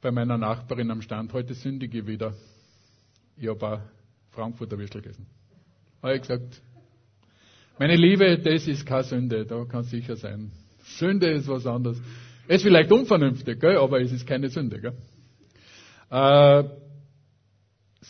bei 0.00 0.10
meiner 0.10 0.36
Nachbarin 0.36 0.90
am 0.90 1.00
Stand, 1.00 1.32
heute 1.32 1.54
sündige 1.54 2.00
ich 2.00 2.06
wieder. 2.06 2.34
Ich 3.36 3.48
habe 3.48 3.66
auch 3.66 3.80
Frankfurter 4.30 4.76
Würstel 4.76 5.00
gegessen. 5.00 5.26
habe 6.02 6.16
ich 6.16 6.22
gesagt, 6.22 6.60
meine 7.78 7.96
Liebe, 7.96 8.38
das 8.38 8.66
ist 8.66 8.84
keine 8.84 9.04
Sünde, 9.04 9.46
da 9.46 9.64
kann 9.64 9.84
sicher 9.84 10.16
sein. 10.16 10.50
Sünde 10.98 11.30
ist 11.30 11.48
was 11.48 11.66
anderes. 11.66 11.98
Es 12.48 12.56
ist 12.56 12.62
vielleicht 12.64 12.90
unvernünftig, 12.90 13.60
gell? 13.60 13.78
aber 13.78 14.00
es 14.00 14.12
ist 14.12 14.26
keine 14.26 14.48
Sünde. 14.48 14.80
Gell? 14.80 14.94
Äh, 16.10 16.64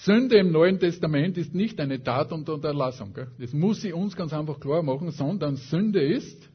Sünde 0.05 0.37
im 0.37 0.51
Neuen 0.51 0.81
Testament 0.81 1.39
ist 1.39 1.55
nicht 1.55 1.79
eine 1.79 2.03
Tat 2.03 2.33
und 2.33 2.49
Unterlassung. 2.49 3.15
Gell? 3.15 3.29
Das 3.39 3.53
muss 3.53 3.83
sie 3.83 3.93
uns 3.93 4.17
ganz 4.17 4.33
einfach 4.33 4.59
klar 4.59 4.83
machen, 4.83 5.13
sondern 5.13 5.55
Sünde 5.57 6.03
ist, 6.03 6.49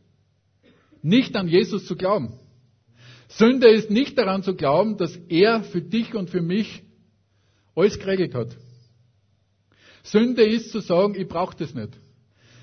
nicht 1.02 1.34
an 1.38 1.48
Jesus 1.48 1.86
zu 1.86 1.96
glauben. 1.96 2.34
Sünde 3.30 3.70
ist 3.70 3.90
nicht 3.90 4.18
daran 4.18 4.44
zu 4.44 4.54
glauben, 4.56 4.98
dass 4.98 5.16
er 5.30 5.64
für 5.64 5.82
dich 5.82 6.14
und 6.14 6.30
für 6.30 6.42
mich 6.42 6.84
alles 7.74 7.98
geregelt 8.00 8.36
hat. 8.36 8.58
Sünde 10.04 10.44
ist 10.44 10.72
zu 10.72 10.82
sagen, 10.82 11.16
ich 11.16 11.28
brauche 11.28 11.56
das 11.56 11.74
nicht. 11.74 11.98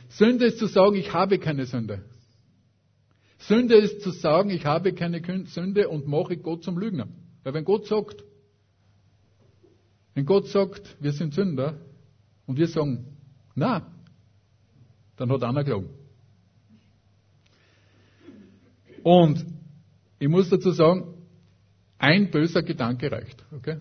Sünde 0.09 0.47
ist 0.47 0.59
zu 0.59 0.67
sagen, 0.67 0.97
ich 0.97 1.15
habe 1.15 1.39
keine 1.39 1.65
Sünde. 1.65 2.05
Sünde 3.39 3.77
ist 3.77 4.03
zu 4.03 4.11
sagen, 4.11 4.51
ich 4.51 4.67
habe 4.67 4.93
keine 4.93 5.23
Sünde 5.47 5.89
und 5.89 6.07
mache 6.07 6.37
Gott 6.37 6.63
zum 6.63 6.77
Lügner. 6.77 7.09
Weil 7.43 7.55
wenn 7.55 7.65
Gott 7.65 7.87
sagt, 7.87 8.23
wenn 10.15 10.27
Gott 10.27 10.49
sagt, 10.49 10.97
wir 11.01 11.13
sind 11.13 11.35
Sünder 11.35 11.75
und 12.47 12.57
wir 12.57 12.69
sagen, 12.69 13.05
na, 13.55 13.87
dann 15.17 15.31
hat 15.31 15.43
einer 15.43 15.65
gelogen. 15.65 15.91
Und 19.03 19.45
ich 20.19 20.29
muss 20.29 20.49
dazu 20.49 20.71
sagen, 20.71 21.15
ein 21.99 22.31
böser 22.31 22.63
Gedanke 22.63 23.11
reicht. 23.11 23.45
Okay? 23.53 23.79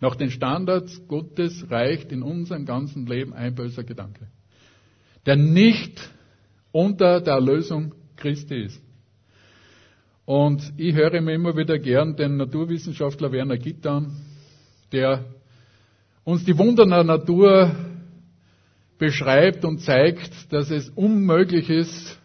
Nach 0.00 0.16
den 0.16 0.30
Standards 0.30 1.06
Gottes 1.08 1.70
reicht 1.70 2.12
in 2.12 2.22
unserem 2.22 2.64
ganzen 2.64 3.06
Leben 3.06 3.32
ein 3.32 3.54
böser 3.54 3.84
Gedanke, 3.84 4.28
der 5.26 5.36
nicht 5.36 6.10
unter 6.72 7.20
der 7.20 7.34
Erlösung 7.34 7.94
Christi 8.16 8.64
ist. 8.64 8.82
Und 10.24 10.72
ich 10.76 10.94
höre 10.94 11.20
mir 11.20 11.34
immer 11.34 11.56
wieder 11.56 11.78
gern 11.78 12.16
den 12.16 12.36
Naturwissenschaftler 12.36 13.30
Werner 13.30 13.58
Gitt 13.58 13.86
an, 13.86 14.16
der 14.94 15.24
uns 16.24 16.44
die 16.44 16.56
Wunder 16.56 16.86
der 16.86 17.04
Natur 17.04 17.70
beschreibt 18.98 19.64
und 19.64 19.80
zeigt, 19.80 20.52
dass 20.52 20.70
es 20.70 20.88
unmöglich 20.90 21.68
ist, 21.68 22.18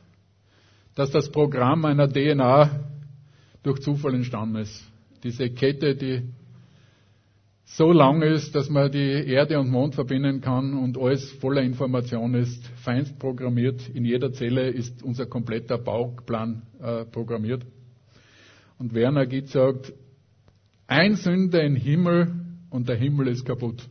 dass 0.96 1.12
das 1.12 1.30
Programm 1.32 1.84
einer 1.86 2.08
DNA 2.08 2.86
durch 3.64 3.82
Zufall 3.82 4.14
entstanden 4.16 4.58
ist. 4.58 4.84
Diese 5.24 5.50
Kette, 5.50 5.96
die 5.96 6.24
so 7.66 7.92
lang 7.92 8.22
ist, 8.22 8.56
dass 8.56 8.70
man 8.70 8.92
die 8.92 9.28
Erde 9.28 9.60
und 9.60 9.70
Mond 9.70 9.96
verbinden 9.96 10.42
kann 10.42 10.74
und 10.74 10.98
alles 10.98 11.32
voller 11.34 11.62
Information 11.62 12.34
ist, 12.34 12.66
feinst 12.84 13.20
programmiert. 13.20 13.90
In 13.90 14.06
jeder 14.06 14.32
Zelle 14.32 14.70
ist 14.70 15.04
unser 15.04 15.26
kompletter 15.26 15.78
Bauplan 15.78 16.64
äh, 16.82 17.06
programmiert. 17.06 17.66
Und 18.80 18.94
Werner 18.94 19.28
Gitt 19.28 19.50
sagt, 19.50 19.94
ein 20.88 21.16
Sünder 21.16 21.62
im 21.62 21.76
Himmel 21.76 22.39
und 22.70 22.90
der 22.90 22.96
Himmel 22.96 23.28
ist 23.28 23.46
kaputt. 23.46 23.88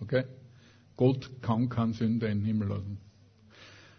Okay? 0.00 0.24
Gott 0.96 1.30
kann 1.42 1.68
keinen 1.68 1.92
Sünder 1.92 2.28
in 2.28 2.40
den 2.40 2.46
Himmel 2.46 2.68
lassen. 2.68 2.98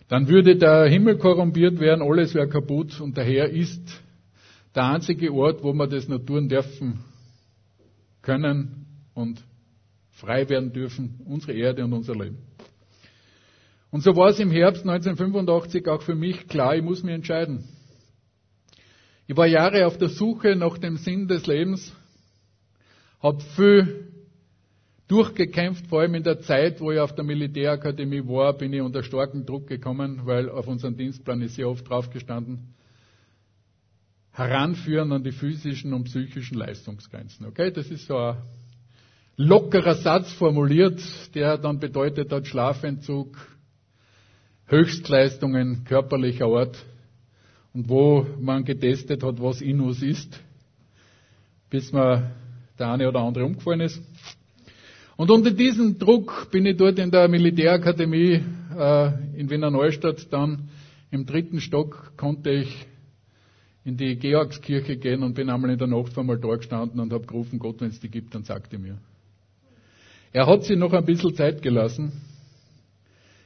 Dann 0.08 0.28
würde 0.28 0.58
der 0.58 0.88
Himmel 0.90 1.18
korrumpiert 1.18 1.80
werden, 1.80 2.02
alles 2.02 2.36
wäre 2.36 2.50
kaputt 2.50 3.00
und 3.00 3.18
daher 3.18 3.50
ist 3.50 3.82
der 4.76 4.84
einzige 4.84 5.34
Ort, 5.34 5.64
wo 5.64 5.74
wir 5.74 5.88
das 5.88 6.08
tun 6.08 6.50
dürfen, 6.50 7.04
können 8.22 8.86
und 9.14 9.42
frei 10.12 10.48
werden 10.50 10.74
dürfen, 10.74 11.22
unsere 11.26 11.54
Erde 11.54 11.84
und 11.84 11.94
unser 11.94 12.14
Leben. 12.14 12.38
Und 13.90 14.04
so 14.04 14.16
war 14.16 14.30
es 14.30 14.40
im 14.40 14.52
Herbst 14.52 14.82
1985 14.88 15.88
auch 15.88 16.02
für 16.02 16.16
mich 16.16 16.48
klar, 16.48 16.76
ich 16.76 16.84
muss 16.84 17.04
mich 17.04 17.14
entscheiden. 17.14 17.68
Ich 19.28 19.36
war 19.36 19.48
Jahre 19.48 19.86
auf 19.86 19.98
der 19.98 20.10
Suche 20.10 20.56
nach 20.56 20.78
dem 20.78 20.98
Sinn 20.98 21.28
des 21.28 21.46
Lebens, 21.48 21.96
habe 23.22 23.42
viel 23.56 24.08
durchgekämpft, 25.08 25.88
vor 25.88 26.02
allem 26.02 26.16
in 26.16 26.24
der 26.24 26.40
Zeit, 26.40 26.80
wo 26.80 26.92
ich 26.92 27.00
auf 27.00 27.14
der 27.14 27.26
Militärakademie 27.26 28.26
war, 28.26 28.54
bin 28.54 28.72
ich 28.72 28.82
unter 28.82 29.04
starken 29.04 29.46
Druck 29.46 29.68
gekommen, 29.68 30.22
weil 30.24 30.50
auf 30.50 30.68
unseren 30.68 30.96
Dienstplan 30.96 31.42
ist 31.42 31.56
sehr 31.56 31.68
oft 31.68 31.88
draufgestanden, 31.88 32.74
heranführen 34.32 35.12
an 35.12 35.24
die 35.24 35.34
physischen 35.34 35.94
und 35.94 36.06
psychischen 36.06 36.58
Leistungsgrenzen. 36.58 37.46
Okay, 37.46 37.72
das 37.72 37.90
ist 37.92 38.08
so 38.08 38.18
ein 38.18 38.38
lockerer 39.36 39.96
Satz 39.96 40.32
formuliert, 40.32 41.02
der 41.36 41.58
dann 41.58 41.80
bedeutet 41.80 42.32
hat 42.32 42.48
Schlafentzug, 42.48 43.36
Höchstleistungen 44.68 45.84
körperlicher 45.84 46.46
Art 46.46 46.86
und 47.74 47.90
wo 47.90 48.26
man 48.40 48.64
getestet 48.64 49.24
hat, 49.24 49.42
was 49.42 49.60
in 49.60 49.82
uns 49.82 50.02
ist, 50.02 50.40
bis 51.70 51.92
man 51.92 52.32
der 52.82 52.92
eine 52.92 53.08
oder 53.08 53.22
andere 53.22 53.46
umgefallen 53.46 53.82
ist. 53.82 54.02
Und 55.16 55.30
unter 55.30 55.52
diesem 55.52 56.00
Druck 56.00 56.50
bin 56.52 56.66
ich 56.66 56.78
dort 56.78 56.98
in 57.00 57.12
der 57.12 57.28
Militärakademie 57.28 58.44
äh, 58.78 59.12
in 59.38 59.50
Wiener 59.50 59.70
Neustadt 59.70 60.28
dann 60.34 60.70
im 61.12 61.26
dritten 61.26 61.60
Stock 61.60 62.14
konnte 62.18 62.50
ich 62.50 62.88
in 63.84 63.98
die 63.98 64.16
Georgskirche 64.16 64.98
gehen 64.98 65.24
und 65.24 65.34
bin 65.34 65.50
einmal 65.50 65.72
in 65.72 65.78
der 65.78 65.88
Nacht 65.88 66.18
einmal 66.18 66.40
da 66.40 66.56
gestanden 66.56 67.00
und 67.00 67.12
habe 67.12 67.26
gerufen, 67.26 67.60
Gott, 67.60 67.82
wenn 67.82 67.90
es 67.90 68.00
die 68.00 68.10
gibt, 68.10 68.34
dann 68.34 68.44
sagte 68.44 68.78
mir. 68.78 68.98
Er 70.32 70.48
hat 70.48 70.64
sich 70.64 70.78
noch 70.78 70.94
ein 70.94 71.06
bisschen 71.06 71.36
Zeit 71.36 71.62
gelassen. 71.62 72.14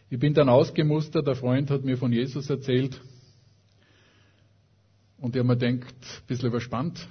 Ich 0.10 0.20
bin 0.20 0.34
dann 0.34 0.50
ausgemustert, 0.50 1.26
der 1.26 1.36
Freund 1.36 1.72
hat 1.72 1.84
mir 1.84 1.98
von 1.98 2.12
Jesus 2.12 2.50
erzählt. 2.50 3.02
Und 5.18 5.36
ich 5.36 5.40
habe 5.40 5.48
mir 5.48 5.58
gedacht, 5.58 5.94
ein 5.94 6.28
bisschen 6.28 6.50
überspannt. 6.50 7.08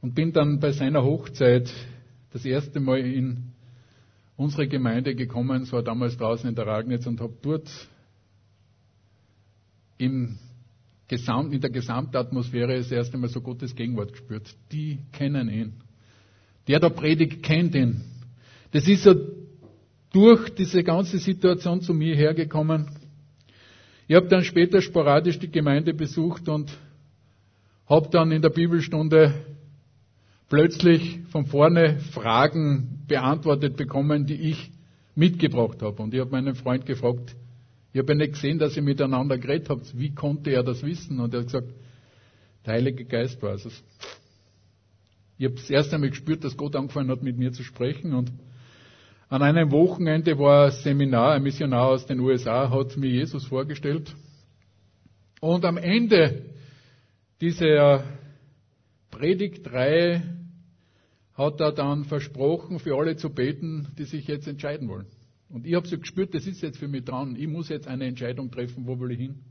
Und 0.00 0.14
bin 0.14 0.32
dann 0.32 0.60
bei 0.60 0.72
seiner 0.72 1.02
Hochzeit 1.04 1.72
das 2.32 2.44
erste 2.44 2.80
Mal 2.80 3.00
in 3.00 3.52
unsere 4.36 4.66
Gemeinde 4.66 5.14
gekommen. 5.14 5.62
Es 5.62 5.72
war 5.72 5.82
damals 5.82 6.16
draußen 6.16 6.48
in 6.48 6.54
der 6.54 6.66
Ragnitz 6.66 7.06
und 7.06 7.20
habe 7.20 7.34
dort 7.42 7.68
im 9.98 10.38
Gesamt, 11.08 11.52
in 11.52 11.60
der 11.60 11.70
Gesamtatmosphäre 11.70 12.78
das 12.78 12.90
erste 12.90 13.18
Mal 13.18 13.28
so 13.28 13.40
Gottes 13.40 13.74
Gegenwart 13.74 14.12
gespürt. 14.12 14.54
Die 14.72 15.00
kennen 15.12 15.48
ihn. 15.48 15.72
Der 16.68 16.78
da 16.78 16.88
predigt, 16.88 17.42
kennt 17.42 17.74
ihn. 17.74 18.02
Das 18.70 18.86
ist 18.86 19.02
so 19.02 19.14
durch 20.12 20.50
diese 20.50 20.82
ganze 20.84 21.18
Situation 21.18 21.80
zu 21.82 21.92
mir 21.92 22.14
hergekommen. 22.14 22.86
Ich 24.08 24.16
habe 24.16 24.28
dann 24.28 24.44
später 24.44 24.80
sporadisch 24.80 25.38
die 25.38 25.50
Gemeinde 25.50 25.94
besucht 25.94 26.48
und 26.48 26.70
habe 27.86 28.08
dann 28.10 28.32
in 28.32 28.40
der 28.40 28.50
Bibelstunde 28.50 29.34
plötzlich 30.50 31.20
von 31.30 31.46
vorne 31.46 32.00
Fragen 32.12 33.04
beantwortet 33.06 33.76
bekommen, 33.76 34.26
die 34.26 34.50
ich 34.50 34.70
mitgebracht 35.14 35.80
habe. 35.80 36.02
Und 36.02 36.12
ich 36.12 36.20
habe 36.20 36.30
meinen 36.30 36.54
Freund 36.54 36.84
gefragt, 36.84 37.34
ich 37.92 38.00
habe 38.00 38.12
ja 38.12 38.18
nicht 38.18 38.34
gesehen, 38.34 38.58
dass 38.58 38.76
ihr 38.76 38.82
miteinander 38.82 39.38
geredet 39.38 39.70
habt. 39.70 39.98
Wie 39.98 40.14
konnte 40.14 40.50
er 40.50 40.62
das 40.62 40.82
wissen? 40.82 41.18
Und 41.20 41.32
er 41.32 41.40
hat 41.40 41.46
gesagt, 41.46 41.72
der 42.66 42.74
Heilige 42.74 43.04
Geist 43.04 43.40
war 43.42 43.54
es. 43.54 43.64
Ich 45.38 45.44
habe 45.46 45.54
das 45.54 45.70
erste 45.70 45.98
Mal 45.98 46.10
gespürt, 46.10 46.44
dass 46.44 46.56
Gott 46.56 46.76
angefangen 46.76 47.10
hat, 47.10 47.22
mit 47.22 47.38
mir 47.38 47.52
zu 47.52 47.62
sprechen. 47.62 48.12
Und 48.12 48.30
an 49.28 49.42
einem 49.42 49.70
Wochenende 49.70 50.38
war 50.38 50.66
ein 50.66 50.72
Seminar, 50.72 51.32
ein 51.32 51.42
Missionar 51.42 51.88
aus 51.88 52.06
den 52.06 52.20
USA 52.20 52.70
hat 52.70 52.96
mir 52.96 53.08
Jesus 53.08 53.46
vorgestellt. 53.46 54.14
Und 55.40 55.64
am 55.64 55.78
Ende 55.78 56.42
dieser 57.40 58.04
Predigtreihe 59.10 60.39
hat 61.40 61.58
er 61.58 61.72
dann 61.72 62.04
versprochen, 62.04 62.78
für 62.78 62.96
alle 62.96 63.16
zu 63.16 63.30
beten, 63.30 63.88
die 63.98 64.04
sich 64.04 64.26
jetzt 64.26 64.46
entscheiden 64.46 64.88
wollen. 64.88 65.06
Und 65.48 65.66
ich 65.66 65.74
habe 65.74 65.88
so 65.88 65.98
gespürt, 65.98 66.34
das 66.34 66.46
ist 66.46 66.60
jetzt 66.60 66.78
für 66.78 66.86
mich 66.86 67.04
dran. 67.04 67.34
Ich 67.34 67.48
muss 67.48 67.70
jetzt 67.70 67.88
eine 67.88 68.04
Entscheidung 68.04 68.50
treffen, 68.50 68.86
wo 68.86 69.00
will 69.00 69.10
ich 69.12 69.18
hin. 69.18 69.42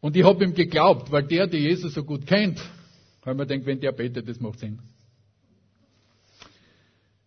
Und 0.00 0.16
ich 0.16 0.24
habe 0.24 0.42
ihm 0.44 0.52
geglaubt, 0.52 1.12
weil 1.12 1.22
der, 1.22 1.46
der 1.46 1.60
Jesus 1.60 1.94
so 1.94 2.02
gut 2.02 2.26
kennt, 2.26 2.60
weil 3.22 3.36
man 3.36 3.46
denkt, 3.46 3.66
wenn 3.66 3.78
der 3.78 3.92
betet, 3.92 4.28
das 4.28 4.40
macht 4.40 4.58
Sinn. 4.58 4.80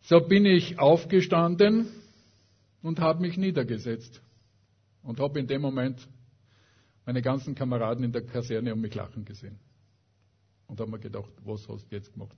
So 0.01 0.19
bin 0.19 0.45
ich 0.45 0.77
aufgestanden 0.77 1.87
und 2.81 2.99
habe 2.99 3.21
mich 3.21 3.37
niedergesetzt 3.37 4.21
und 5.03 5.21
habe 5.21 5.39
in 5.39 5.47
dem 5.47 5.61
Moment 5.61 6.05
meine 7.05 7.21
ganzen 7.21 7.55
Kameraden 7.55 8.03
in 8.03 8.11
der 8.11 8.25
Kaserne 8.25 8.73
um 8.73 8.81
mich 8.81 8.93
lachen 8.93 9.23
gesehen. 9.23 9.57
Und 10.67 10.81
habe 10.81 10.91
mir 10.91 10.99
gedacht, 10.99 11.31
was 11.45 11.67
hast 11.69 11.89
du 11.89 11.95
jetzt 11.95 12.11
gemacht? 12.11 12.35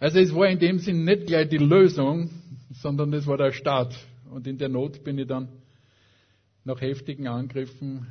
Also 0.00 0.18
es 0.18 0.34
war 0.34 0.48
in 0.48 0.58
dem 0.58 0.78
Sinn 0.78 1.04
nicht 1.04 1.26
gleich 1.26 1.50
die 1.50 1.58
Lösung, 1.58 2.30
sondern 2.70 3.12
es 3.12 3.26
war 3.26 3.36
der 3.36 3.52
Start. 3.52 3.94
Und 4.30 4.46
in 4.46 4.56
der 4.56 4.70
Not 4.70 5.04
bin 5.04 5.18
ich 5.18 5.26
dann 5.26 5.48
nach 6.64 6.80
heftigen 6.80 7.28
Angriffen 7.28 8.06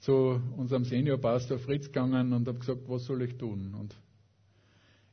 zu 0.00 0.42
unserem 0.58 0.84
Seniorpastor 0.84 1.58
Fritz 1.58 1.86
gegangen 1.86 2.34
und 2.34 2.46
habe 2.46 2.58
gesagt, 2.58 2.82
was 2.86 3.06
soll 3.06 3.22
ich 3.22 3.38
tun? 3.38 3.74
Und 3.80 3.96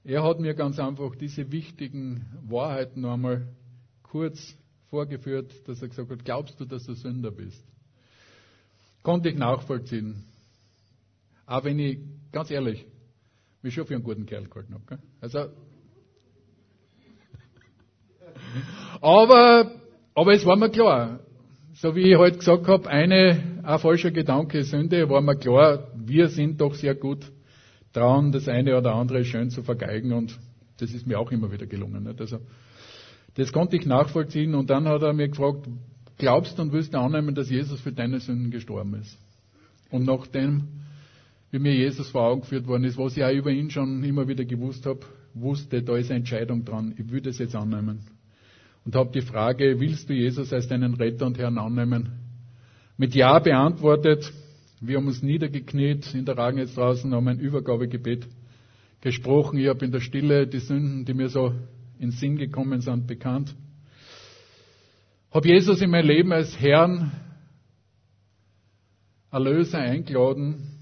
er 0.03 0.23
hat 0.23 0.41
mir 0.41 0.55
ganz 0.55 0.77
einfach 0.77 1.15
diese 1.15 1.49
wichtigen 1.53 2.25
Wahrheiten 2.47 3.01
noch 3.01 3.13
einmal 3.13 3.47
kurz 4.03 4.57
vorgeführt, 4.89 5.53
dass 5.69 5.81
er 5.81 5.87
gesagt 5.87 6.11
hat, 6.11 6.25
glaubst 6.25 6.59
du, 6.59 6.65
dass 6.65 6.85
du 6.85 6.95
Sünder 6.95 7.31
bist? 7.31 7.63
Konnte 9.03 9.29
ich 9.29 9.37
nachvollziehen. 9.37 10.25
Auch 11.45 11.63
wenn 11.63 11.79
ich, 11.79 11.99
ganz 12.33 12.51
ehrlich, 12.51 12.85
mich 13.65 13.73
schon 13.73 13.85
für 13.85 13.95
einen 13.95 14.03
guten 14.03 14.25
Kerl 14.25 14.45
gehalten 14.45 14.73
habe. 14.75 14.83
Gell? 14.87 14.99
Also, 15.21 15.47
aber, 19.01 19.71
aber 20.13 20.33
es 20.33 20.45
war 20.45 20.55
mir 20.55 20.69
klar, 20.69 21.19
so 21.73 21.95
wie 21.95 22.11
ich 22.11 22.17
heute 22.17 22.37
gesagt 22.37 22.67
habe, 22.67 22.87
eine, 22.87 23.61
ein 23.63 23.79
falscher 23.79 24.11
Gedanke 24.11 24.63
Sünde, 24.63 25.09
war 25.09 25.21
mir 25.21 25.35
klar, 25.35 25.87
wir 25.95 26.29
sind 26.29 26.61
doch 26.61 26.75
sehr 26.75 26.95
gut 26.95 27.31
dran, 27.91 28.31
das 28.31 28.47
eine 28.47 28.77
oder 28.77 28.93
andere 28.93 29.25
schön 29.25 29.49
zu 29.49 29.63
vergeigen 29.63 30.13
und 30.13 30.39
das 30.77 30.91
ist 30.91 31.07
mir 31.07 31.19
auch 31.19 31.31
immer 31.31 31.51
wieder 31.51 31.65
gelungen. 31.65 32.07
Also, 32.19 32.39
das 33.35 33.51
konnte 33.51 33.77
ich 33.77 33.85
nachvollziehen 33.85 34.53
und 34.53 34.69
dann 34.69 34.87
hat 34.87 35.01
er 35.01 35.13
mir 35.13 35.27
gefragt, 35.27 35.67
glaubst 36.17 36.57
du 36.57 36.61
und 36.61 36.71
willst 36.71 36.93
du 36.93 36.99
annehmen, 36.99 37.33
dass 37.33 37.49
Jesus 37.49 37.81
für 37.81 37.91
deine 37.91 38.19
Sünden 38.19 38.51
gestorben 38.51 38.93
ist? 38.95 39.17
Und 39.89 40.05
nachdem, 40.05 40.84
wie 41.51 41.59
mir 41.59 41.73
Jesus 41.73 42.09
vor 42.09 42.23
Augen 42.23 42.41
geführt 42.41 42.67
worden 42.67 42.83
ist, 42.83 42.97
was 42.97 43.15
ich 43.15 43.23
auch 43.23 43.31
über 43.31 43.51
ihn 43.51 43.69
schon 43.69 44.03
immer 44.03 44.27
wieder 44.27 44.45
gewusst 44.45 44.85
habe, 44.85 45.01
wusste, 45.33 45.83
da 45.83 45.95
ist 45.97 46.09
eine 46.09 46.19
Entscheidung 46.19 46.65
dran, 46.65 46.95
ich 46.97 47.09
würde 47.09 47.29
es 47.29 47.39
jetzt 47.39 47.55
annehmen. 47.55 48.07
Und 48.83 48.95
habe 48.95 49.11
die 49.11 49.21
Frage, 49.21 49.79
willst 49.79 50.09
du 50.09 50.13
Jesus 50.13 50.53
als 50.53 50.67
deinen 50.67 50.93
Retter 50.93 51.25
und 51.25 51.37
Herrn 51.37 51.57
annehmen? 51.57 52.11
Mit 52.97 53.15
Ja 53.15 53.39
beantwortet. 53.39 54.31
Wir 54.79 54.97
haben 54.97 55.07
uns 55.07 55.23
niedergekniet 55.23 56.13
in 56.13 56.25
der 56.25 56.37
Ragen 56.37 56.59
jetzt 56.59 56.77
draußen, 56.77 57.13
haben 57.13 57.27
ein 57.27 57.39
Übergabegebet 57.39 58.27
gesprochen. 59.01 59.57
Ich 59.57 59.67
habe 59.67 59.85
in 59.85 59.91
der 59.91 60.01
Stille 60.01 60.47
die 60.47 60.59
Sünden, 60.59 61.05
die 61.05 61.13
mir 61.13 61.29
so 61.29 61.53
in 61.99 62.11
Sinn 62.11 62.37
gekommen 62.37 62.81
sind, 62.81 63.07
bekannt. 63.07 63.55
Habe 65.31 65.47
Jesus 65.47 65.81
in 65.81 65.89
mein 65.89 66.05
Leben 66.05 66.31
als 66.31 66.59
Herrn, 66.59 67.11
Erlöser 69.31 69.79
eingeladen 69.79 70.74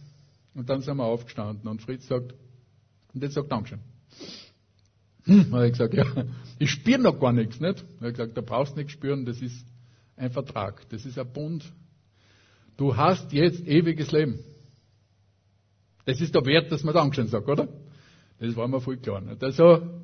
und 0.53 0.69
dann 0.69 0.81
sind 0.81 0.97
wir 0.97 1.05
aufgestanden 1.05 1.67
und 1.67 1.81
Fritz 1.81 2.07
sagt, 2.07 2.33
und 3.13 3.23
jetzt 3.23 3.33
sagt 3.33 3.51
Dankeschön. 3.51 3.79
Hm, 5.25 5.51
habe 5.53 5.67
ich 5.67 5.73
gesagt, 5.73 5.93
ja, 5.93 6.05
ich 6.59 6.69
spüre 6.69 6.99
noch 6.99 7.19
gar 7.19 7.31
nichts, 7.31 7.59
nicht? 7.59 7.83
Er 7.99 8.07
hat 8.07 8.15
gesagt, 8.15 8.37
da 8.37 8.41
brauchst 8.41 8.75
nichts 8.75 8.91
spüren, 8.91 9.25
das 9.25 9.41
ist 9.41 9.65
ein 10.17 10.31
Vertrag, 10.31 10.87
das 10.89 11.05
ist 11.05 11.17
ein 11.17 11.31
Bund. 11.31 11.71
Du 12.77 12.97
hast 12.97 13.31
jetzt 13.31 13.65
ewiges 13.65 14.11
Leben. 14.11 14.39
Das 16.05 16.19
ist 16.19 16.35
der 16.35 16.45
Wert, 16.45 16.71
dass 16.71 16.83
man 16.83 16.93
Dankeschön 16.93 17.27
sagt, 17.27 17.47
oder? 17.47 17.67
Das 18.39 18.55
war 18.55 18.67
mir 18.67 18.81
voll 18.81 18.97
klar. 18.97 19.21
Nicht? 19.21 19.41
Also, 19.43 20.03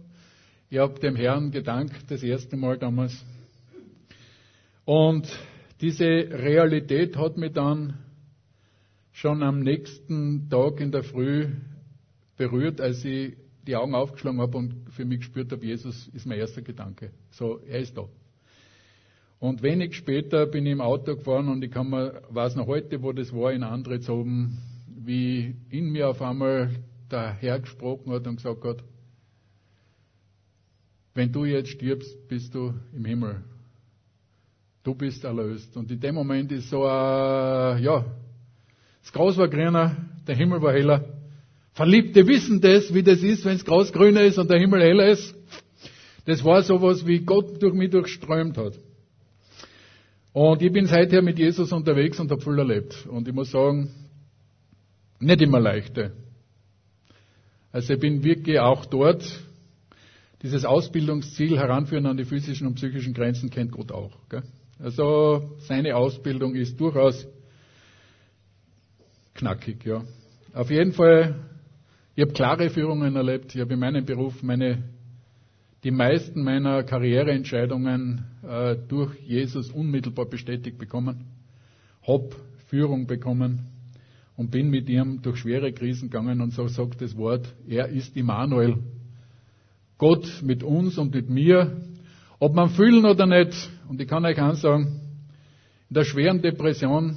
ich 0.70 0.78
habe 0.78 1.00
dem 1.00 1.16
Herrn 1.16 1.52
gedankt, 1.52 2.10
das 2.10 2.24
erste 2.24 2.56
Mal 2.56 2.78
damals. 2.78 3.26
Und 4.86 5.28
diese 5.82 6.06
Realität 6.06 7.18
hat 7.18 7.38
mich 7.38 7.54
dann 7.54 7.98
schon 9.12 9.44
am 9.44 9.60
nächsten 9.60 10.50
Tag 10.50 10.80
in 10.80 10.92
der 10.92 11.04
Früh 11.04 11.48
berührt, 12.38 12.80
als 12.80 13.04
ich 13.04 13.36
die 13.68 13.76
Augen 13.76 13.94
aufgeschlagen 13.94 14.42
habe 14.42 14.58
und 14.58 14.90
für 14.92 15.06
mich 15.06 15.20
gespürt 15.20 15.52
habe, 15.52 15.66
Jesus 15.66 16.08
ist 16.14 16.26
mein 16.26 16.40
erster 16.40 16.62
Gedanke. 16.62 17.12
So, 17.32 17.60
er 17.68 17.80
ist 17.80 17.98
da. 17.98 18.08
Und 19.40 19.62
wenig 19.62 19.96
später 19.96 20.46
bin 20.48 20.66
ich 20.66 20.74
im 20.74 20.82
Auto 20.82 21.16
gefahren 21.16 21.48
und 21.48 21.64
ich 21.64 21.72
kann 21.72 21.90
mir, 21.90 22.22
weiß 22.30 22.56
noch 22.56 22.68
heute, 22.68 23.02
wo 23.02 23.14
das 23.14 23.34
war, 23.34 23.54
in 23.54 23.64
Andritz 23.64 24.10
oben, 24.10 24.58
wie 24.88 25.56
in 25.70 25.92
mir 25.92 26.10
auf 26.10 26.22
einmal 26.22 26.72
der 27.10 27.34
Herr 27.34 27.60
gesprochen 27.60 28.12
hat 28.12 28.28
und 28.28 28.36
gesagt 28.38 28.64
hat, 28.64 28.84
wenn 31.14 31.32
du 31.32 31.46
jetzt 31.46 31.70
stirbst, 31.70 32.28
bist 32.28 32.54
du 32.54 32.74
im 32.94 33.06
Himmel. 33.06 33.44
Du 34.84 34.94
bist 34.94 35.24
erlöst. 35.24 35.76
Und 35.76 35.92
in 35.92 36.00
dem 36.00 36.16
Moment 36.16 36.52
ist 36.52 36.70
so 36.70 36.86
ein, 36.86 37.82
ja, 37.84 38.06
das 39.02 39.12
Gras 39.14 39.38
war 39.38 39.48
grüner, 39.48 39.96
der 40.28 40.36
Himmel 40.36 40.62
war 40.62 40.74
heller. 40.74 41.06
Verliebte 41.74 42.28
wissen 42.28 42.60
das, 42.62 42.94
wie 42.94 43.04
das 43.04 43.24
ist, 43.24 43.46
wenn 43.46 43.54
das 43.54 43.66
Gras 43.66 43.92
grüner 43.92 44.22
ist 44.22 44.38
und 44.38 44.50
der 44.50 44.60
Himmel 44.60 44.82
heller 44.82 45.08
ist. 45.08 45.34
Das 46.26 46.44
war 46.44 46.62
sowas, 46.62 47.06
wie 47.08 47.20
Gott 47.20 47.62
durch 47.62 47.74
mich 47.74 47.90
durchströmt 47.90 48.58
hat. 48.58 48.74
Und 50.34 50.62
ich 50.62 50.72
bin 50.72 50.86
seither 50.86 51.22
mit 51.22 51.40
Jesus 51.40 51.72
unterwegs 51.72 52.20
und 52.20 52.30
habe 52.30 52.42
viel 52.42 52.58
erlebt. 52.58 53.08
Und 53.10 53.28
ich 53.28 53.34
muss 53.34 53.52
sagen, 53.52 53.90
nicht 55.20 55.42
immer 55.42 55.60
leichte. 55.60 56.12
Also 57.72 57.94
ich 57.94 58.00
bin 58.00 58.24
wirklich 58.24 58.60
auch 58.60 58.86
dort, 58.86 59.24
dieses 60.42 60.66
Ausbildungsziel 60.66 61.58
heranführen 61.58 62.06
an 62.06 62.18
die 62.18 62.26
physischen 62.26 62.68
und 62.68 62.76
psychischen 62.76 63.14
Grenzen 63.14 63.50
kennt 63.50 63.72
Gott 63.72 63.92
auch. 63.92 64.18
Gell? 64.30 64.44
Also 64.80 65.58
seine 65.60 65.96
Ausbildung 65.96 66.56
ist 66.56 66.80
durchaus 66.80 67.28
knackig. 69.40 69.86
Ja. 69.86 70.04
Auf 70.54 70.70
jeden 70.70 70.92
Fall, 70.92 71.36
ich 72.16 72.22
habe 72.24 72.34
klare 72.34 72.70
Führungen 72.70 73.16
erlebt. 73.16 73.56
Ich 73.56 73.62
habe 73.62 73.74
in 73.74 73.80
meinem 73.80 74.06
Beruf 74.06 74.44
meine, 74.44 74.84
die 75.84 75.92
meisten 75.92 76.44
meiner 76.44 76.84
Karriereentscheidungen 76.84 78.26
äh, 78.44 78.76
durch 78.88 79.18
Jesus 79.22 79.72
unmittelbar 79.72 80.26
bestätigt 80.26 80.78
bekommen. 80.78 81.26
Hab 82.06 82.36
Führung 82.68 83.08
bekommen 83.08 83.68
und 84.36 84.52
bin 84.52 84.70
mit 84.70 84.90
ihm 84.90 85.22
durch 85.22 85.38
schwere 85.38 85.72
Krisen 85.72 86.10
gegangen 86.10 86.42
und 86.42 86.52
so 86.52 86.68
sagt 86.68 87.02
das 87.02 87.16
Wort, 87.16 87.48
er 87.68 87.88
ist 87.88 88.16
Immanuel. 88.18 88.78
Gott 89.98 90.42
mit 90.44 90.64
uns 90.64 90.98
und 90.98 91.14
mit 91.14 91.30
mir, 91.30 91.78
ob 92.40 92.54
man 92.56 92.70
fühlen 92.70 93.06
oder 93.06 93.26
nicht. 93.26 93.70
Und 93.88 94.02
ich 94.02 94.08
kann 94.08 94.26
euch 94.26 94.40
eins 94.40 94.62
sagen, 94.62 95.02
in 95.90 95.94
der 95.94 96.04
schweren 96.04 96.42
Depression, 96.42 97.16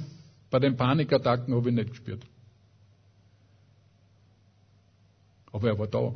bei 0.52 0.60
den 0.60 0.76
Panikattacken 0.76 1.54
habe 1.54 1.70
ich 1.70 1.74
nicht 1.74 1.90
gespürt. 1.90 2.24
Aber 5.50 5.68
er 5.68 5.78
war 5.78 5.88
da. 5.88 6.14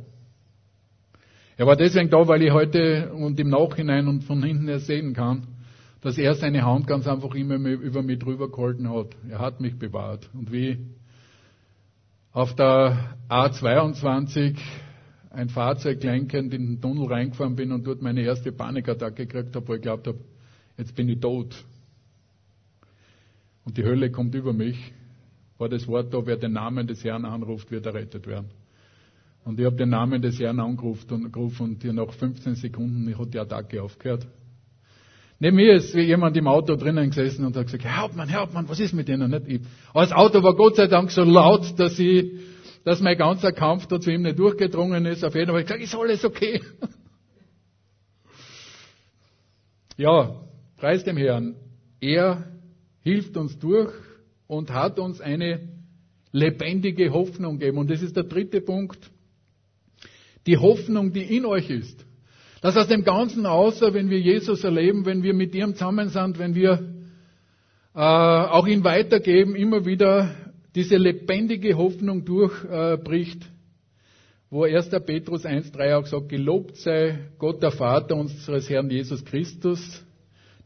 Er 1.57 1.65
war 1.65 1.75
deswegen 1.75 2.09
da, 2.09 2.27
weil 2.27 2.43
ich 2.43 2.51
heute 2.51 3.11
und 3.13 3.39
im 3.39 3.49
Nachhinein 3.49 4.07
und 4.07 4.23
von 4.23 4.41
hinten 4.43 4.67
her 4.67 4.79
sehen 4.79 5.13
kann, 5.13 5.47
dass 6.01 6.17
er 6.17 6.35
seine 6.35 6.63
Hand 6.63 6.85
ganz 6.85 7.07
einfach 7.07 7.33
immer 7.33 7.55
über 7.55 8.03
mich 8.03 8.19
drüber 8.19 8.49
gehalten 8.49 8.89
hat. 8.89 9.07
Er 9.27 9.39
hat 9.39 9.59
mich 9.59 9.77
bewahrt. 9.77 10.29
Und 10.33 10.51
wie 10.51 10.77
auf 12.31 12.55
der 12.55 13.17
A22 13.27 14.55
ein 15.31 15.49
Fahrzeug 15.49 16.03
lenkend 16.03 16.53
in 16.53 16.67
den 16.67 16.81
Tunnel 16.81 17.07
reingefahren 17.07 17.55
bin 17.55 17.71
und 17.71 17.85
dort 17.87 18.03
meine 18.03 18.21
erste 18.21 18.51
Panikattacke 18.51 19.25
gekriegt 19.25 19.55
habe, 19.55 19.67
wo 19.67 19.73
ich 19.73 19.81
glaubt 19.81 20.07
habe, 20.07 20.19
jetzt 20.77 20.95
bin 20.95 21.09
ich 21.09 21.19
tot. 21.19 21.55
Und 23.67 23.77
die 23.77 23.83
Hölle 23.83 24.11
kommt 24.11 24.33
über 24.33 24.53
mich, 24.53 24.93
war 25.57 25.67
das 25.67 25.89
Wort 25.89 26.13
da, 26.13 26.25
wer 26.25 26.37
den 26.37 26.53
Namen 26.53 26.87
des 26.87 27.03
Herrn 27.03 27.25
anruft, 27.25 27.69
wird 27.69 27.85
errettet 27.85 28.25
werden. 28.25 28.47
Und 29.43 29.59
ich 29.59 29.65
habe 29.65 29.75
den 29.75 29.89
Namen 29.89 30.21
des 30.21 30.39
Herrn 30.39 30.61
angerufen 30.61 31.25
und, 31.25 31.35
und 31.35 31.95
nach 31.95 32.13
15 32.13 32.55
Sekunden 32.55 33.19
hat 33.19 33.33
die 33.33 33.39
Attacke 33.39 33.83
aufgehört. 33.83 34.25
Neben 35.39 35.57
mir 35.57 35.73
ist 35.73 35.93
jemand 35.93 36.37
im 36.37 36.47
Auto 36.47 36.77
drinnen 36.77 37.09
gesessen 37.09 37.43
und 37.43 37.57
hat 37.57 37.65
gesagt, 37.65 37.83
Herr 37.83 37.97
Hauptmann, 37.97 38.29
Herr 38.29 38.43
Hauptmann, 38.43 38.69
was 38.69 38.79
ist 38.79 38.93
mit 38.93 39.09
Ihnen? 39.09 39.29
Nicht 39.29 39.49
ich. 39.49 39.61
Aber 39.89 40.03
das 40.03 40.13
Auto 40.13 40.41
war 40.41 40.55
Gott 40.55 40.77
sei 40.77 40.87
Dank 40.87 41.11
so 41.11 41.25
laut, 41.25 41.77
dass 41.77 41.99
ich 41.99 42.39
dass 42.85 43.01
mein 43.01 43.17
ganzer 43.17 43.51
Kampf 43.51 43.85
da 43.87 43.99
zu 43.99 44.11
ihm 44.11 44.21
nicht 44.21 44.39
durchgedrungen 44.39 45.05
ist. 45.05 45.25
Auf 45.25 45.35
jeden 45.35 45.51
Fall 45.51 45.63
gesagt, 45.63 45.81
ist 45.81 45.93
alles 45.93 46.23
okay. 46.23 46.61
ja, 49.97 50.39
preis 50.77 51.03
dem 51.03 51.17
Herrn. 51.17 51.57
Er 51.99 52.56
hilft 53.07 53.37
uns 53.37 53.57
durch 53.57 53.93
und 54.47 54.71
hat 54.71 54.99
uns 54.99 55.21
eine 55.21 55.61
lebendige 56.33 57.13
Hoffnung 57.13 57.57
gegeben. 57.57 57.77
Und 57.77 57.89
das 57.89 58.01
ist 58.01 58.17
der 58.17 58.25
dritte 58.25 58.59
Punkt. 58.59 58.99
Die 60.45 60.57
Hoffnung, 60.57 61.13
die 61.13 61.37
in 61.37 61.45
euch 61.45 61.69
ist. 61.69 62.05
Dass 62.61 62.75
aus 62.75 62.87
dem 62.87 63.03
Ganzen 63.03 63.45
außer, 63.45 63.93
wenn 63.93 64.09
wir 64.09 64.19
Jesus 64.19 64.63
erleben, 64.63 65.05
wenn 65.05 65.23
wir 65.23 65.33
mit 65.33 65.55
ihm 65.55 65.73
zusammen 65.73 66.09
sind, 66.09 66.37
wenn 66.37 66.53
wir 66.53 66.95
äh, 67.95 67.99
auch 67.99 68.67
ihn 68.67 68.83
weitergeben, 68.83 69.55
immer 69.55 69.85
wieder 69.85 70.35
diese 70.75 70.97
lebendige 70.97 71.77
Hoffnung 71.77 72.25
durchbricht, 72.25 73.41
wo 74.49 74.63
1. 74.63 74.89
Petrus 75.05 75.45
1.3 75.45 75.95
auch 75.95 76.05
sagt, 76.05 76.29
gelobt 76.29 76.75
sei 76.77 77.19
Gott 77.37 77.63
der 77.63 77.71
Vater 77.71 78.15
unseres 78.15 78.69
Herrn 78.69 78.89
Jesus 78.89 79.23
Christus, 79.23 80.03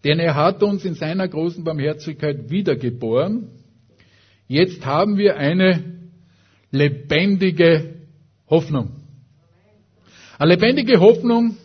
denn 0.03 0.19
er 0.19 0.35
hat 0.35 0.63
uns 0.63 0.83
in 0.85 0.95
seiner 0.95 1.27
großen 1.27 1.63
Barmherzigkeit 1.63 2.49
wiedergeboren. 2.49 3.49
Jetzt 4.47 4.85
haben 4.85 5.17
wir 5.17 5.37
eine 5.37 5.83
lebendige 6.71 7.95
Hoffnung. 8.49 8.91
Eine 10.37 10.55
lebendige 10.55 10.99
Hoffnung, 10.99 11.55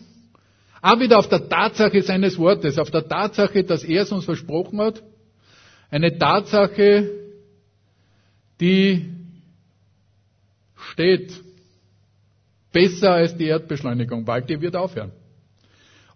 auch 0.81 0.99
wieder 0.99 1.17
auf 1.17 1.27
der 1.27 1.49
Tatsache 1.49 2.01
seines 2.03 2.37
Wortes, 2.37 2.77
auf 2.77 2.91
der 2.91 3.07
Tatsache, 3.07 3.63
dass 3.63 3.83
er 3.83 4.03
es 4.03 4.11
uns 4.11 4.25
versprochen 4.25 4.79
hat. 4.79 5.01
Eine 5.89 6.17
Tatsache, 6.17 7.09
die 8.59 9.05
steht 10.91 11.33
besser 12.71 13.13
als 13.13 13.35
die 13.35 13.45
Erdbeschleunigung, 13.45 14.25
bald 14.25 14.49
die 14.49 14.61
wird 14.61 14.75
aufhören. 14.75 15.11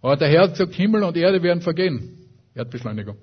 Aber 0.02 0.16
der 0.16 0.28
Herr 0.28 0.48
gesagt, 0.48 0.74
Himmel 0.74 1.04
und 1.04 1.16
Erde 1.16 1.42
werden 1.42 1.62
vergehen. 1.62 2.18
Erdbeschleunigung. 2.54 3.16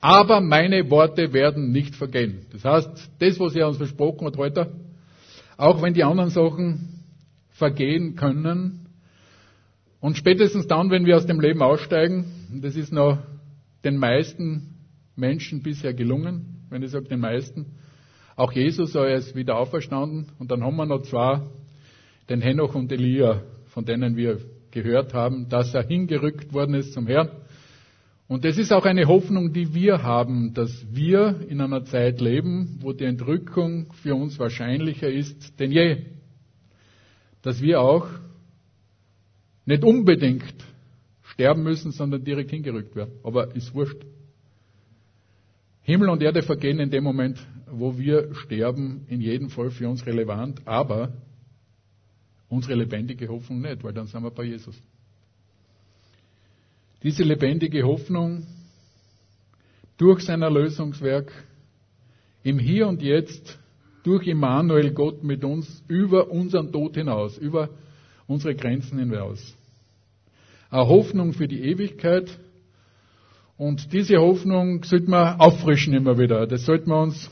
Aber 0.00 0.40
meine 0.40 0.90
Worte 0.90 1.32
werden 1.32 1.72
nicht 1.72 1.94
vergehen. 1.94 2.46
Das 2.52 2.64
heißt, 2.64 3.10
das, 3.18 3.40
was 3.40 3.54
er 3.54 3.68
uns 3.68 3.78
versprochen 3.78 4.26
hat 4.26 4.36
heute, 4.36 4.72
auch 5.56 5.80
wenn 5.82 5.94
die 5.94 6.04
anderen 6.04 6.30
Sachen 6.30 7.04
vergehen 7.50 8.16
können, 8.16 8.84
und 10.00 10.16
spätestens 10.16 10.68
dann, 10.68 10.90
wenn 10.90 11.06
wir 11.06 11.16
aus 11.16 11.26
dem 11.26 11.40
Leben 11.40 11.60
aussteigen, 11.60 12.26
das 12.62 12.76
ist 12.76 12.92
noch 12.92 13.18
den 13.84 13.96
meisten 13.96 14.76
Menschen 15.16 15.62
bisher 15.62 15.92
gelungen, 15.92 16.66
wenn 16.70 16.84
ich 16.84 16.92
sage 16.92 17.08
den 17.08 17.18
meisten, 17.18 17.66
auch 18.36 18.52
Jesus, 18.52 18.94
er 18.94 19.16
ist 19.16 19.34
wieder 19.34 19.56
auferstanden, 19.56 20.26
und 20.38 20.52
dann 20.52 20.62
haben 20.62 20.76
wir 20.76 20.86
noch 20.86 21.02
zwei, 21.02 21.40
den 22.28 22.40
Henoch 22.40 22.76
und 22.76 22.92
Elia, 22.92 23.42
von 23.70 23.84
denen 23.84 24.16
wir 24.16 24.38
gehört 24.70 25.14
haben, 25.14 25.48
dass 25.48 25.74
er 25.74 25.82
hingerückt 25.82 26.52
worden 26.52 26.74
ist 26.74 26.92
zum 26.92 27.06
Herrn. 27.06 27.30
Und 28.28 28.44
das 28.44 28.58
ist 28.58 28.72
auch 28.72 28.84
eine 28.84 29.06
Hoffnung, 29.06 29.54
die 29.54 29.74
wir 29.74 30.02
haben, 30.02 30.52
dass 30.52 30.86
wir 30.90 31.40
in 31.48 31.62
einer 31.62 31.84
Zeit 31.84 32.20
leben, 32.20 32.78
wo 32.80 32.92
die 32.92 33.04
Entrückung 33.04 33.90
für 34.02 34.14
uns 34.14 34.38
wahrscheinlicher 34.38 35.10
ist 35.10 35.58
denn 35.58 35.72
je. 35.72 36.04
Dass 37.40 37.62
wir 37.62 37.80
auch 37.80 38.06
nicht 39.64 39.82
unbedingt 39.82 40.54
sterben 41.22 41.62
müssen, 41.62 41.92
sondern 41.92 42.22
direkt 42.22 42.50
hingerückt 42.50 42.96
werden. 42.96 43.12
Aber 43.22 43.54
ist 43.54 43.74
wurscht. 43.74 44.04
Himmel 45.82 46.10
und 46.10 46.22
Erde 46.22 46.42
vergehen 46.42 46.80
in 46.80 46.90
dem 46.90 47.04
Moment, 47.04 47.38
wo 47.70 47.96
wir 47.96 48.34
sterben, 48.34 49.06
in 49.08 49.22
jedem 49.22 49.48
Fall 49.48 49.70
für 49.70 49.88
uns 49.88 50.04
relevant, 50.04 50.60
aber 50.66 51.12
unsere 52.48 52.74
lebendige 52.74 53.28
Hoffnung 53.28 53.60
nicht, 53.60 53.84
weil 53.84 53.92
dann 53.92 54.06
sind 54.06 54.22
wir 54.22 54.30
bei 54.30 54.44
Jesus. 54.44 54.80
Diese 57.02 57.22
lebendige 57.22 57.82
Hoffnung 57.84 58.46
durch 59.96 60.24
sein 60.24 60.42
Erlösungswerk 60.42 61.32
im 62.42 62.58
Hier 62.58 62.88
und 62.88 63.02
Jetzt, 63.02 63.58
durch 64.04 64.26
Immanuel 64.26 64.92
Gott 64.92 65.22
mit 65.22 65.44
uns 65.44 65.84
über 65.86 66.30
unseren 66.30 66.72
Tod 66.72 66.94
hinaus, 66.94 67.36
über 67.36 67.68
unsere 68.26 68.54
Grenzen 68.54 68.98
hinaus. 68.98 69.54
Eine 70.70 70.86
Hoffnung 70.86 71.32
für 71.32 71.48
die 71.48 71.62
Ewigkeit. 71.62 72.38
Und 73.56 73.92
diese 73.92 74.18
Hoffnung 74.18 74.84
sollten 74.84 75.10
wir 75.10 75.40
auffrischen 75.40 75.94
immer 75.94 76.16
wieder. 76.18 76.46
Das 76.46 76.64
sollten 76.64 76.90
wir 76.90 77.00
uns, 77.00 77.30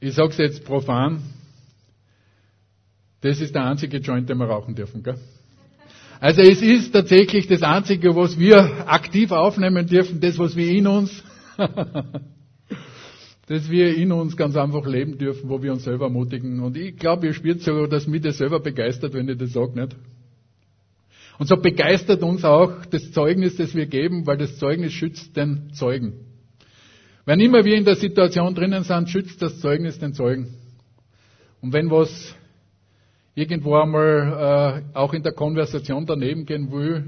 ich 0.00 0.14
sage 0.14 0.30
es 0.30 0.38
jetzt 0.38 0.64
profan, 0.64 1.22
das 3.20 3.40
ist 3.40 3.54
der 3.54 3.64
einzige 3.64 3.98
Joint, 3.98 4.28
den 4.28 4.38
wir 4.38 4.46
rauchen 4.46 4.74
dürfen. 4.74 5.02
Gell? 5.02 5.18
Also 6.20 6.40
es 6.42 6.62
ist 6.62 6.92
tatsächlich 6.92 7.46
das 7.46 7.62
Einzige, 7.62 8.14
was 8.16 8.38
wir 8.38 8.88
aktiv 8.90 9.32
aufnehmen 9.32 9.86
dürfen, 9.86 10.20
das, 10.20 10.38
was 10.38 10.56
wir 10.56 10.70
in 10.70 10.86
uns, 10.86 11.22
das 13.46 13.70
wir 13.70 13.94
in 13.96 14.12
uns 14.12 14.36
ganz 14.36 14.56
einfach 14.56 14.86
leben 14.86 15.18
dürfen, 15.18 15.48
wo 15.50 15.62
wir 15.62 15.72
uns 15.72 15.84
selber 15.84 16.06
ermutigen. 16.06 16.60
Und 16.60 16.76
ich 16.76 16.96
glaube, 16.96 17.26
ihr 17.26 17.34
spürt 17.34 17.60
sogar, 17.60 17.88
dass 17.88 18.06
mich 18.06 18.22
das 18.22 18.38
selber 18.38 18.60
begeistert, 18.60 19.12
wenn 19.14 19.28
ich 19.28 19.38
das 19.38 19.52
sage, 19.52 19.78
nicht? 19.78 19.96
Und 21.38 21.48
so 21.48 21.56
begeistert 21.56 22.22
uns 22.22 22.44
auch 22.44 22.86
das 22.86 23.12
Zeugnis, 23.12 23.56
das 23.56 23.74
wir 23.74 23.86
geben, 23.86 24.26
weil 24.26 24.38
das 24.38 24.56
Zeugnis 24.56 24.92
schützt 24.92 25.36
den 25.36 25.70
Zeugen. 25.74 26.14
Wenn 27.26 27.40
immer 27.40 27.64
wir 27.64 27.76
in 27.76 27.84
der 27.84 27.96
Situation 27.96 28.54
drinnen 28.54 28.84
sind, 28.84 29.10
schützt 29.10 29.42
das 29.42 29.60
Zeugnis 29.60 29.98
den 29.98 30.14
Zeugen. 30.14 30.54
Und 31.60 31.74
wenn 31.74 31.90
was 31.90 32.34
irgendwo 33.36 33.76
einmal 33.76 34.82
äh, 34.94 34.98
auch 34.98 35.12
in 35.12 35.22
der 35.22 35.32
Konversation 35.32 36.06
daneben 36.06 36.46
gehen 36.46 36.72
will, 36.72 37.04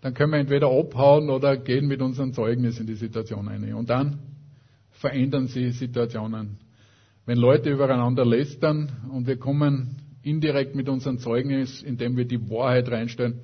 dann 0.00 0.14
können 0.14 0.32
wir 0.32 0.38
entweder 0.38 0.68
abhauen 0.68 1.28
oder 1.28 1.56
gehen 1.56 1.86
mit 1.86 2.00
unserem 2.00 2.32
Zeugnis 2.32 2.78
in 2.78 2.86
die 2.86 2.94
Situation 2.94 3.48
ein. 3.48 3.74
Und 3.74 3.90
dann 3.90 4.20
verändern 4.92 5.48
sie 5.48 5.70
Situationen. 5.72 6.58
Wenn 7.26 7.38
Leute 7.38 7.70
übereinander 7.70 8.24
lästern 8.24 8.92
und 9.10 9.26
wir 9.26 9.36
kommen 9.36 9.96
indirekt 10.22 10.74
mit 10.74 10.88
unserem 10.88 11.18
Zeugnis, 11.18 11.82
indem 11.82 12.16
wir 12.16 12.26
die 12.26 12.48
Wahrheit 12.48 12.88
reinstellen, 12.88 13.40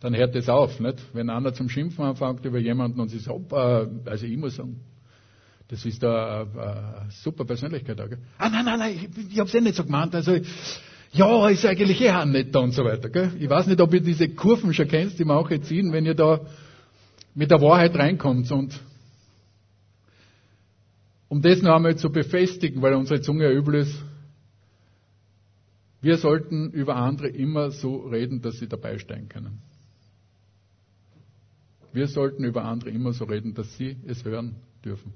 dann 0.00 0.14
hört 0.14 0.34
das 0.34 0.48
auf. 0.48 0.78
Nicht? 0.78 0.98
Wenn 1.14 1.30
einer 1.30 1.54
zum 1.54 1.68
Schimpfen 1.68 2.04
anfängt 2.04 2.44
über 2.44 2.58
jemanden 2.58 3.00
und 3.00 3.08
sie 3.08 3.18
sagt, 3.18 3.52
äh, 3.52 4.10
also 4.10 4.26
ich 4.26 4.36
muss 4.36 4.56
sagen, 4.56 4.80
das 5.68 5.86
ist 5.86 6.04
eine, 6.04 6.46
eine 6.54 7.06
super 7.10 7.44
Persönlichkeit. 7.44 7.96
Gell? 7.96 8.18
Ah, 8.36 8.50
nein, 8.50 8.64
nein, 8.64 8.78
nein, 8.78 8.94
ich, 8.96 9.32
ich 9.32 9.38
habe 9.38 9.48
es 9.48 9.54
eh 9.54 9.60
nicht 9.60 9.76
so 9.76 9.84
gemeint. 9.84 10.14
Also 10.14 10.32
ja, 11.12 11.48
ist 11.48 11.66
eigentlich 11.66 12.00
eh 12.00 12.24
nicht 12.26 12.54
da 12.54 12.60
und 12.60 12.72
so 12.72 12.84
weiter. 12.84 13.08
Gell? 13.08 13.32
Ich 13.38 13.48
weiß 13.48 13.66
nicht, 13.66 13.80
ob 13.80 13.92
ihr 13.92 14.00
diese 14.00 14.28
Kurven 14.28 14.72
schon 14.72 14.88
kennt, 14.88 15.18
die 15.18 15.24
jetzt 15.50 15.66
ziehen, 15.66 15.92
wenn 15.92 16.06
ihr 16.06 16.14
da 16.14 16.40
mit 17.34 17.50
der 17.50 17.60
Wahrheit 17.60 17.94
reinkommt. 17.96 18.50
Und 18.52 18.80
um 21.28 21.42
das 21.42 21.62
noch 21.62 21.74
einmal 21.74 21.96
zu 21.96 22.10
befestigen, 22.10 22.80
weil 22.82 22.94
unsere 22.94 23.20
Zunge 23.20 23.44
ja 23.44 23.50
übel 23.50 23.76
ist, 23.76 23.94
wir 26.02 26.16
sollten 26.16 26.70
über 26.70 26.96
andere 26.96 27.28
immer 27.28 27.70
so 27.70 27.96
reden, 28.06 28.40
dass 28.40 28.58
sie 28.58 28.68
dabei 28.68 28.98
stehen 28.98 29.28
können. 29.28 29.60
Wir 31.92 32.06
sollten 32.06 32.44
über 32.44 32.64
andere 32.64 32.90
immer 32.90 33.12
so 33.12 33.24
reden, 33.24 33.54
dass 33.54 33.76
sie 33.76 33.96
es 34.06 34.24
hören 34.24 34.56
dürfen. 34.84 35.12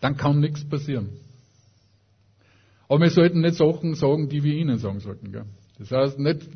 Dann 0.00 0.16
kann 0.16 0.38
nichts 0.38 0.64
passieren. 0.68 1.08
Aber 2.94 3.02
wir 3.02 3.10
sollten 3.10 3.40
nicht 3.40 3.56
Sachen 3.56 3.96
sagen, 3.96 4.28
die 4.28 4.44
wir 4.44 4.54
ihnen 4.54 4.78
sagen 4.78 5.00
sollten. 5.00 5.32
Gell? 5.32 5.46
Das 5.80 5.90
heißt 5.90 6.16
nicht, 6.20 6.48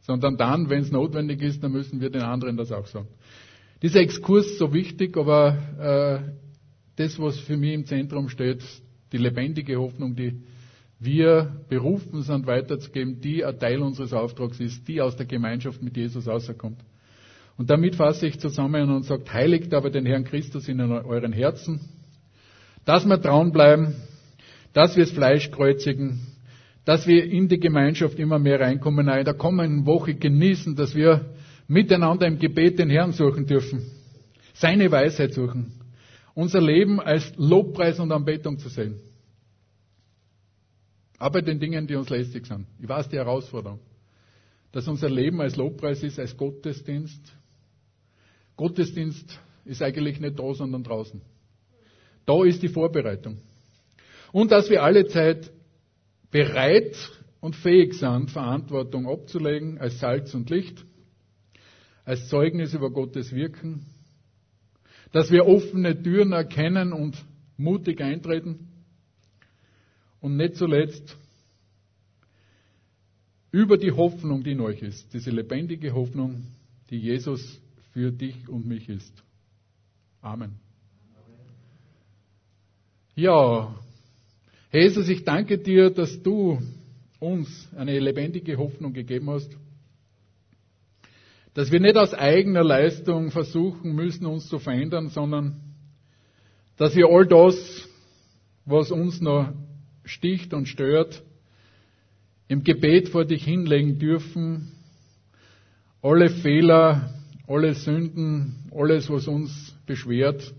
sondern 0.00 0.36
dann, 0.36 0.68
wenn 0.68 0.80
es 0.80 0.90
notwendig 0.90 1.40
ist, 1.40 1.62
dann 1.62 1.70
müssen 1.70 2.00
wir 2.00 2.10
den 2.10 2.22
anderen 2.22 2.56
das 2.56 2.72
auch 2.72 2.88
sagen. 2.88 3.06
Dieser 3.80 4.00
Exkurs 4.00 4.44
ist 4.46 4.58
so 4.58 4.74
wichtig, 4.74 5.16
aber 5.16 6.26
äh, 6.26 6.32
das, 6.96 7.16
was 7.20 7.38
für 7.38 7.56
mich 7.56 7.74
im 7.74 7.86
Zentrum 7.86 8.28
steht, 8.28 8.60
die 9.12 9.18
lebendige 9.18 9.76
Hoffnung, 9.76 10.16
die 10.16 10.42
wir 10.98 11.64
berufen 11.68 12.22
sind 12.22 12.48
weiterzugeben, 12.48 13.20
die 13.20 13.44
ein 13.44 13.56
Teil 13.56 13.82
unseres 13.82 14.12
Auftrags 14.12 14.58
ist, 14.58 14.88
die 14.88 15.00
aus 15.00 15.14
der 15.14 15.26
Gemeinschaft 15.26 15.80
mit 15.80 15.96
Jesus 15.96 16.26
rauskommt. 16.26 16.80
Und 17.56 17.70
damit 17.70 17.94
fasse 17.94 18.26
ich 18.26 18.40
zusammen 18.40 18.90
und 18.90 19.04
sage, 19.04 19.32
heiligt 19.32 19.72
aber 19.74 19.90
den 19.90 20.06
Herrn 20.06 20.24
Christus 20.24 20.66
in 20.66 20.80
euren 20.80 21.32
Herzen, 21.32 21.78
dass 22.84 23.06
wir 23.06 23.22
trauen 23.22 23.52
bleiben, 23.52 23.94
dass 24.72 24.96
wir 24.96 25.04
das 25.04 25.12
Fleisch 25.12 25.50
kreuzigen, 25.50 26.20
dass 26.84 27.06
wir 27.06 27.24
in 27.24 27.48
die 27.48 27.60
Gemeinschaft 27.60 28.18
immer 28.18 28.38
mehr 28.38 28.60
reinkommen, 28.60 29.08
in 29.08 29.24
der 29.24 29.34
kommenden 29.34 29.86
Woche 29.86 30.14
genießen, 30.14 30.74
dass 30.74 30.94
wir 30.94 31.26
miteinander 31.68 32.26
im 32.26 32.38
Gebet 32.38 32.78
den 32.78 32.90
Herrn 32.90 33.12
suchen 33.12 33.46
dürfen, 33.46 33.84
seine 34.54 34.90
Weisheit 34.90 35.32
suchen, 35.32 35.72
unser 36.34 36.60
Leben 36.60 37.00
als 37.00 37.32
Lobpreis 37.36 38.00
und 38.00 38.10
Anbetung 38.10 38.58
zu 38.58 38.68
sehen. 38.68 38.98
Aber 41.18 41.40
den 41.40 41.60
Dingen, 41.60 41.86
die 41.86 41.94
uns 41.94 42.10
lästig 42.10 42.46
sind. 42.46 42.66
Ich 42.80 42.88
weiß 42.88 43.08
die 43.08 43.16
Herausforderung. 43.16 43.78
Dass 44.72 44.88
unser 44.88 45.08
Leben 45.08 45.40
als 45.40 45.54
Lobpreis 45.54 46.02
ist, 46.02 46.18
als 46.18 46.36
Gottesdienst. 46.36 47.20
Gottesdienst 48.56 49.38
ist 49.64 49.82
eigentlich 49.82 50.18
nicht 50.18 50.36
da, 50.36 50.52
sondern 50.52 50.82
draußen. 50.82 51.20
Da 52.26 52.42
ist 52.44 52.60
die 52.60 52.68
Vorbereitung. 52.68 53.38
Und 54.32 54.50
dass 54.50 54.70
wir 54.70 54.82
alle 54.82 55.06
Zeit 55.06 55.52
bereit 56.30 56.96
und 57.40 57.54
fähig 57.54 57.94
sind, 57.94 58.30
Verantwortung 58.30 59.06
abzulegen 59.06 59.78
als 59.78 60.00
Salz 60.00 60.34
und 60.34 60.48
Licht, 60.48 60.84
als 62.04 62.28
Zeugnis 62.28 62.72
über 62.72 62.90
Gottes 62.90 63.32
Wirken, 63.32 63.86
dass 65.12 65.30
wir 65.30 65.46
offene 65.46 66.02
Türen 66.02 66.32
erkennen 66.32 66.92
und 66.92 67.22
mutig 67.58 68.00
eintreten 68.00 68.68
und 70.20 70.36
nicht 70.36 70.56
zuletzt 70.56 71.16
über 73.50 73.76
die 73.76 73.92
Hoffnung, 73.92 74.42
die 74.42 74.52
in 74.52 74.60
euch 74.60 74.80
ist, 74.80 75.12
diese 75.12 75.30
lebendige 75.30 75.92
Hoffnung, 75.92 76.46
die 76.88 76.98
Jesus 76.98 77.60
für 77.92 78.10
dich 78.10 78.48
und 78.48 78.66
mich 78.66 78.88
ist. 78.88 79.22
Amen. 80.22 80.58
Ja, 83.14 83.74
Jesus, 84.72 85.06
ich 85.10 85.22
danke 85.24 85.58
dir, 85.58 85.90
dass 85.90 86.22
du 86.22 86.58
uns 87.20 87.68
eine 87.76 87.98
lebendige 87.98 88.56
Hoffnung 88.56 88.94
gegeben 88.94 89.28
hast, 89.28 89.54
dass 91.52 91.70
wir 91.70 91.78
nicht 91.78 91.96
aus 91.98 92.14
eigener 92.14 92.64
Leistung 92.64 93.30
versuchen 93.30 93.94
müssen, 93.94 94.24
uns 94.24 94.48
zu 94.48 94.58
verändern, 94.58 95.10
sondern 95.10 95.60
dass 96.78 96.96
wir 96.96 97.06
all 97.08 97.26
das, 97.26 97.86
was 98.64 98.90
uns 98.90 99.20
noch 99.20 99.52
sticht 100.04 100.54
und 100.54 100.66
stört, 100.66 101.22
im 102.48 102.64
Gebet 102.64 103.10
vor 103.10 103.26
dich 103.26 103.44
hinlegen 103.44 103.98
dürfen, 103.98 104.72
alle 106.00 106.30
Fehler, 106.30 107.12
alle 107.46 107.74
Sünden, 107.74 108.70
alles, 108.74 109.10
was 109.10 109.28
uns 109.28 109.76
beschwert, 109.84 110.54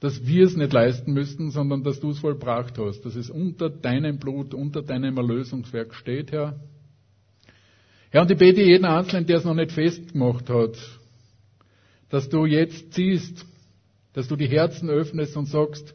dass 0.00 0.26
wir 0.26 0.44
es 0.44 0.56
nicht 0.56 0.72
leisten 0.72 1.12
müssten, 1.12 1.50
sondern 1.50 1.82
dass 1.82 2.00
du 2.00 2.10
es 2.10 2.18
vollbracht 2.18 2.78
hast, 2.78 3.00
dass 3.02 3.16
es 3.16 3.30
unter 3.30 3.70
deinem 3.70 4.18
Blut, 4.18 4.52
unter 4.52 4.82
deinem 4.82 5.16
Erlösungswerk 5.16 5.94
steht, 5.94 6.32
Herr. 6.32 6.60
Herr, 8.10 8.22
und 8.22 8.30
ich 8.30 8.38
bete 8.38 8.62
jeden 8.62 8.84
Einzelnen, 8.84 9.26
der 9.26 9.38
es 9.38 9.44
noch 9.44 9.54
nicht 9.54 9.72
festgemacht 9.72 10.48
hat, 10.50 10.76
dass 12.10 12.28
du 12.28 12.46
jetzt 12.46 12.92
siehst, 12.94 13.46
dass 14.12 14.28
du 14.28 14.36
die 14.36 14.48
Herzen 14.48 14.88
öffnest 14.88 15.36
und 15.36 15.46
sagst 15.46 15.94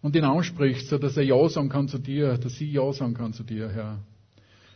und 0.00 0.16
ihn 0.16 0.24
ansprichst, 0.24 0.88
so 0.88 0.98
dass 0.98 1.16
er 1.16 1.24
Ja 1.24 1.48
sagen 1.48 1.68
kann 1.68 1.88
zu 1.88 1.98
dir, 1.98 2.38
dass 2.38 2.56
sie 2.56 2.70
Ja 2.70 2.92
sagen 2.92 3.14
kann 3.14 3.32
zu 3.32 3.42
dir, 3.42 3.68
Herr. 3.68 4.00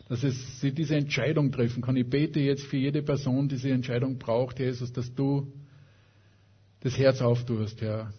Dass 0.08 0.22
es, 0.22 0.60
sie 0.60 0.72
diese 0.72 0.94
Entscheidung 0.94 1.50
treffen 1.50 1.82
kann. 1.82 1.96
Ich 1.96 2.08
bete 2.08 2.38
jetzt 2.38 2.64
für 2.64 2.76
jede 2.76 3.02
Person, 3.02 3.48
die 3.48 3.56
diese 3.56 3.70
Entscheidung 3.70 4.18
braucht, 4.18 4.60
Jesus, 4.60 4.92
dass 4.92 5.12
du 5.12 5.52
das 6.86 6.96
Herz 6.96 7.20
auftust, 7.20 7.82
Herr. 7.82 8.12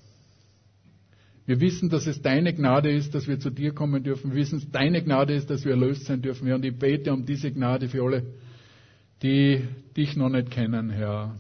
Wir 1.46 1.62
wissen, 1.62 1.90
dass 1.90 2.06
es 2.06 2.22
deine 2.22 2.54
Gnade 2.54 2.92
ist, 2.92 3.16
dass 3.16 3.26
wir 3.26 3.40
zu 3.40 3.50
dir 3.50 3.74
kommen 3.74 4.04
dürfen. 4.04 4.32
Wir 4.32 4.42
wissen, 4.42 4.60
dass 4.60 4.70
deine 4.70 5.02
Gnade 5.02 5.34
ist, 5.34 5.50
dass 5.50 5.64
wir 5.64 5.72
erlöst 5.72 6.04
sein 6.04 6.22
dürfen, 6.22 6.48
Herr. 6.48 6.58
Und 6.58 6.66
ich 6.66 6.78
bete 6.78 7.14
um 7.14 7.26
diese 7.26 7.50
Gnade 7.50 7.88
für 7.88 8.04
alle, 8.04 8.26
die 9.24 9.66
dich 9.96 10.18
noch 10.18 10.28
nicht 10.28 10.52
kennen, 10.52 10.90
Herr. 10.90 11.34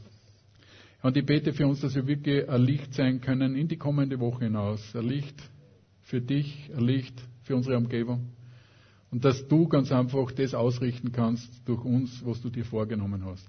Und 1.01 1.17
ich 1.17 1.25
bete 1.25 1.51
für 1.51 1.67
uns, 1.67 1.81
dass 1.81 1.95
wir 1.95 2.07
wirklich 2.07 2.49
ein 2.49 2.61
Licht 2.61 2.93
sein 2.93 3.19
können 3.19 3.57
in 3.57 3.67
die 3.67 3.77
kommende 3.77 4.21
Woche 4.21 4.45
hinaus. 4.45 4.95
Ein 4.95 5.09
Licht 5.09 5.35
für 6.03 6.21
dich, 6.21 6.71
ein 6.73 6.85
Licht 6.85 7.21
für 7.43 7.57
unsere 7.57 7.75
Umgebung. 7.75 8.29
Und 9.11 9.25
dass 9.25 9.45
du 9.49 9.67
ganz 9.67 9.91
einfach 9.91 10.31
das 10.31 10.53
ausrichten 10.53 11.11
kannst 11.11 11.49
durch 11.65 11.83
uns, 11.83 12.25
was 12.25 12.41
du 12.41 12.49
dir 12.49 12.63
vorgenommen 12.63 13.25
hast. 13.25 13.45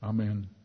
Amen. 0.00 0.57